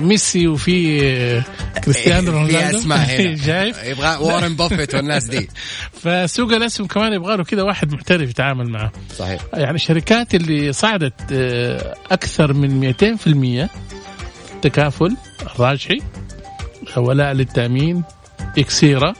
ميسي 0.00 0.48
وفي 0.48 1.42
كريستيانو 1.84 2.32
رونالدو. 2.32 2.58
في 2.58 2.78
أسماء 2.78 2.98
هنا. 2.98 3.36
شايف؟ 3.46 3.84
يبغى 3.84 4.16
وارن 4.16 4.56
بافيت 4.56 4.94
والناس 4.94 5.24
دي. 5.24 5.48
فسوق 6.02 6.52
الأسهم 6.52 6.86
كمان 6.86 7.12
يبغى 7.12 7.36
له 7.36 7.44
كذا 7.44 7.62
واحد 7.62 7.92
محترف 7.92 8.30
يتعامل 8.30 8.68
معه 8.70 8.92
صحيح. 9.18 9.40
يعني 9.54 9.74
الشركات 9.74 10.34
اللي 10.34 10.72
صعدت 10.72 11.32
أكثر 12.10 12.52
من 12.52 12.92
200% 13.66 13.68
تكافل 14.62 15.16
الراجحي 15.42 15.98
ولاء 16.96 17.32
للتأمين 17.32 18.02
إكسيرا. 18.58 19.14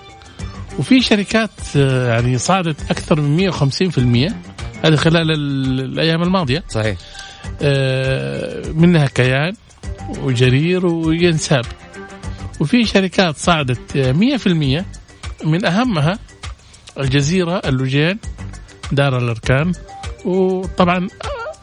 وفي 0.79 1.01
شركات 1.01 1.51
يعني 1.77 2.39
صعدت 2.39 2.91
أكثر 2.91 3.21
من 3.21 3.53
150% 3.53 4.33
هذه 4.85 4.97
خلال 4.97 5.31
الأيام 5.31 6.23
الماضية. 6.23 6.65
صحيح. 6.69 6.97
آه 7.63 8.69
منها 8.73 9.07
كيان 9.07 9.53
وجرير 10.23 10.87
وينساب 10.87 11.65
وفي 12.61 12.85
شركات 12.85 13.37
صعدت 13.37 14.15
100% 15.43 15.47
من 15.47 15.65
أهمها 15.65 16.19
الجزيرة 16.99 17.63
اللوجين 17.65 18.19
دار 18.93 19.19
الأركان. 19.19 19.73
وطبعا 20.25 21.09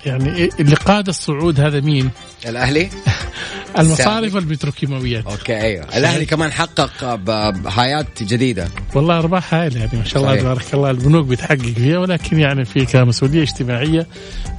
يعني 0.06 0.50
اللي 0.60 0.76
قاد 0.76 1.08
الصعود 1.08 1.60
هذا 1.60 1.80
مين؟ 1.80 2.10
الأهلي؟ 2.46 2.90
المصارف 3.80 4.36
البتروكيماويات 4.36 5.26
أوكي 5.26 5.62
أيوه. 5.62 5.86
الأهلي 5.98 6.26
كمان 6.26 6.52
حقق 6.52 7.16
بهايات 7.16 8.24
جديدة. 8.24 8.68
والله 8.96 9.20
أرباح 9.20 9.54
هائلة 9.54 9.80
يعني 9.80 9.98
ما 9.98 10.04
شاء 10.04 10.24
الله 10.24 10.36
تبارك 10.36 10.74
الله. 10.74 10.92
البنوك 10.92 11.28
بتحقق 11.28 11.58
فيها 11.58 11.98
ولكن 11.98 12.40
يعني 12.40 12.66
في 12.66 12.86
كمسؤولية 12.86 13.42
اجتماعية 13.42 14.08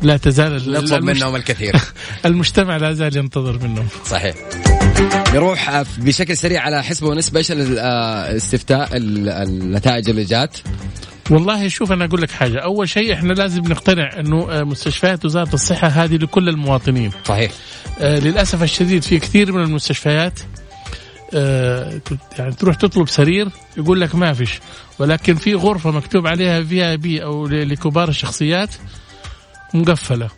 لا 0.02 0.16
تزال 0.16 0.72
نطلب 0.72 1.04
منهم 1.04 1.36
الكثير. 1.36 1.76
المجتمع 2.26 2.76
لا 2.76 2.92
زال 2.92 3.16
ينتظر 3.16 3.58
منهم. 3.58 3.86
صحيح. 4.06 4.34
نروح 5.34 5.82
بشكل 5.98 6.36
سريع 6.36 6.62
على 6.62 6.82
حسبه 6.82 7.08
ونسبة 7.08 7.38
إيش 7.38 7.52
الاستفتاء 7.52 8.88
النتائج 8.92 10.10
اللي 10.10 10.24
جات. 10.24 10.56
والله 11.32 11.68
شوف 11.68 11.92
أنا 11.92 12.04
أقول 12.04 12.22
لك 12.22 12.30
حاجة. 12.30 12.58
أول 12.58 12.88
شيء 12.88 13.12
إحنا 13.12 13.32
لازم 13.32 13.62
نقتنع 13.62 14.20
إنه 14.20 14.64
مستشفيات 14.64 15.24
وزارة 15.24 15.54
الصحة 15.54 15.88
هذه 15.88 16.16
لكل 16.16 16.48
المواطنين. 16.48 17.10
صحيح. 17.24 17.52
آه 18.00 18.18
للأسف 18.18 18.62
الشديد 18.62 19.02
في 19.02 19.18
كثير 19.18 19.52
من 19.52 19.62
المستشفيات 19.62 20.40
آه 21.34 22.00
يعني 22.38 22.52
تروح 22.52 22.76
تطلب 22.76 23.08
سرير 23.08 23.48
يقول 23.76 24.00
لك 24.00 24.14
ما 24.14 24.32
فيش. 24.32 24.60
ولكن 24.98 25.34
في 25.34 25.54
غرفة 25.54 25.90
مكتوب 25.90 26.26
عليها 26.26 26.62
VIP 26.62 27.24
أو 27.24 27.46
لكبار 27.46 28.08
الشخصيات 28.08 28.70
مقفلة. 29.74 30.28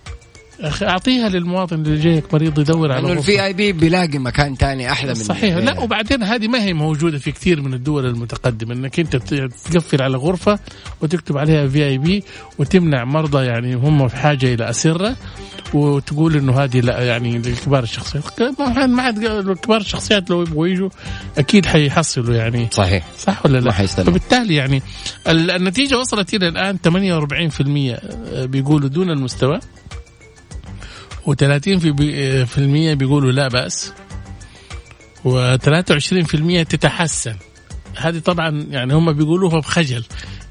أخي 0.61 0.87
أعطيها 0.87 1.29
للمواطن 1.29 1.77
اللي 1.77 2.01
جايك 2.01 2.35
مريض 2.35 2.59
يدور 2.59 2.93
على 2.93 3.01
انه 3.01 3.12
ال 3.12 3.45
VIP 3.45 3.73
بيلاقي 3.73 4.19
مكان 4.19 4.55
ثاني 4.55 4.93
أحلى 4.93 5.09
من 5.09 5.14
صحيح 5.14 5.57
لا 5.57 5.81
وبعدين 5.81 6.23
هذه 6.23 6.49
ما 6.49 6.62
هي 6.62 6.73
موجودة 6.73 7.19
في 7.19 7.33
كثير 7.33 7.62
من 7.62 7.75
الدول 7.75 8.07
المتقدمة 8.07 8.75
إنك 8.75 9.01
أنت 9.01 9.17
تقفل 9.17 10.03
على 10.03 10.17
غرفة 10.17 10.59
وتكتب 11.01 11.38
عليها 11.38 11.69
VIP 11.69 12.25
وتمنع 12.59 13.05
مرضى 13.05 13.47
يعني 13.47 13.75
هم 13.75 14.09
في 14.09 14.17
حاجة 14.17 14.55
إلى 14.55 14.71
أسرة 14.71 15.17
وتقول 15.75 16.37
إنه 16.37 16.53
هذه 16.53 16.81
لا 16.81 17.05
يعني 17.05 17.38
لكبار 17.38 17.83
الشخصيات. 17.83 18.43
ما 18.79 19.03
عاد 19.03 19.53
كبار 19.53 19.81
الشخصيات 19.81 20.31
لو 20.31 20.43
يبغوا 20.43 20.67
يجوا 20.67 20.88
أكيد 21.38 21.67
حيحصلوا 21.67 22.35
يعني. 22.35 22.69
صحيح. 22.71 23.05
صح 23.19 23.47
ولا 23.47 23.59
لا؟ 23.59 23.71
فبالتالي 23.87 24.55
يعني 24.55 24.83
النتيجة 25.29 25.99
وصلت 25.99 26.35
إلى 26.35 26.49
الآن 26.49 26.79
48% 26.79 28.47
بيقولوا 28.47 28.88
دون 28.88 29.11
المستوى. 29.11 29.61
و30% 31.27 32.45
في 32.47 32.95
بيقولوا 32.95 33.33
لا 33.33 33.49
بأس 33.49 33.93
و23% 35.25 36.67
تتحسن. 36.69 37.37
هذه 37.97 38.19
طبعا 38.19 38.67
يعني 38.71 38.95
هم 38.95 39.13
بيقولوها 39.13 39.59
بخجل 39.59 40.05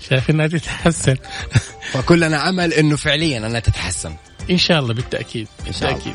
شايف 0.10 0.30
انها 0.30 0.48
تتحسن. 0.48 1.16
فكلنا 1.92 2.50
امل 2.50 2.74
إنه 2.74 2.96
فعليا 2.96 3.38
أنها 3.38 3.60
تتحسن. 3.60 4.16
إن 4.52 4.58
شاء 4.58 4.80
الله 4.80 4.94
بالتأكيد 4.94 5.48
بالتأكيد 5.66 6.14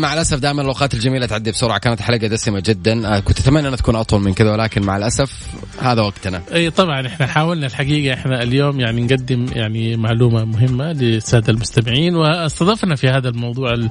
مع 0.00 0.14
الأسف 0.14 0.38
دائما 0.38 0.62
الأوقات 0.62 0.94
الجميلة 0.94 1.26
تعدي 1.26 1.50
بسرعة 1.50 1.78
كانت 1.78 2.00
حلقة 2.00 2.26
دسمة 2.26 2.62
جدا 2.66 3.16
آه 3.16 3.20
كنت 3.20 3.40
أتمنى 3.40 3.68
انها 3.68 3.76
تكون 3.76 3.96
أطول 3.96 4.20
من 4.20 4.34
كذا 4.34 4.52
ولكن 4.52 4.82
مع 4.82 4.96
الأسف 4.96 5.32
هذا 5.80 6.02
وقتنا 6.02 6.42
إي 6.54 6.70
طبعا 6.70 7.06
إحنا 7.06 7.26
حاولنا 7.26 7.66
الحقيقة 7.66 8.14
إحنا 8.14 8.42
اليوم 8.42 8.80
يعني 8.80 9.00
نقدم 9.02 9.46
يعني 9.52 9.96
معلومة 9.96 10.44
مهمة 10.44 10.92
للسادة 10.92 11.52
المستمعين 11.52 12.16
واستضفنا 12.16 12.96
في 12.96 13.08
هذا 13.08 13.28
الموضوع 13.28 13.88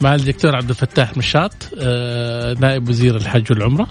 مع 0.00 0.14
الدكتور 0.14 0.56
عبد 0.56 0.68
الفتاح 0.70 1.16
مشاط 1.16 1.52
آه 1.78 2.54
نائب 2.60 2.88
وزير 2.88 3.16
الحج 3.16 3.50
والعمرة 3.50 3.88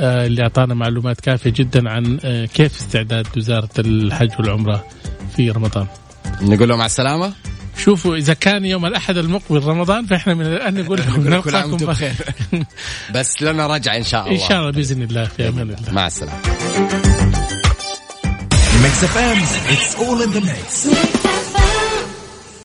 آه 0.00 0.26
اللي 0.26 0.42
أعطانا 0.42 0.74
معلومات 0.74 1.20
كافية 1.20 1.50
جدا 1.50 1.90
عن 1.90 2.16
كيف 2.54 2.76
استعداد 2.78 3.26
وزارة 3.36 3.68
الحج 3.78 4.30
والعمرة 4.38 4.84
في 5.36 5.50
رمضان. 5.50 5.86
نقول 6.42 6.68
له 6.68 6.76
مع 6.76 6.86
السلامة. 6.86 7.32
شوفوا 7.76 8.16
إذا 8.16 8.34
كان 8.34 8.64
يوم 8.64 8.86
الأحد 8.86 9.16
المقبل 9.16 9.64
رمضان 9.64 10.06
فإحنا 10.06 10.34
من 10.34 10.46
الآن 10.46 10.74
نقول 10.74 10.98
لكم 10.98 11.28
نلقاكم 11.28 11.76
بخير. 11.76 12.14
بس 13.14 13.42
لنا 13.42 13.66
رجعة 13.66 13.96
إن 13.96 14.04
شاء 14.04 14.26
الله. 14.26 14.42
إن 14.42 14.48
شاء 14.48 14.58
الله 14.58 14.70
بإذن 14.70 15.02
الله 15.02 15.24
في 15.24 15.48
أمان 15.48 15.70
الله. 15.70 15.92
مع 15.92 16.06
السلامة. 16.06 16.38
Mix 18.84 18.96
FM, 19.14 19.38
it's 19.74 19.94
all 20.02 20.20
in 20.20 20.30
the 20.32 20.40
mix. 20.40 21.23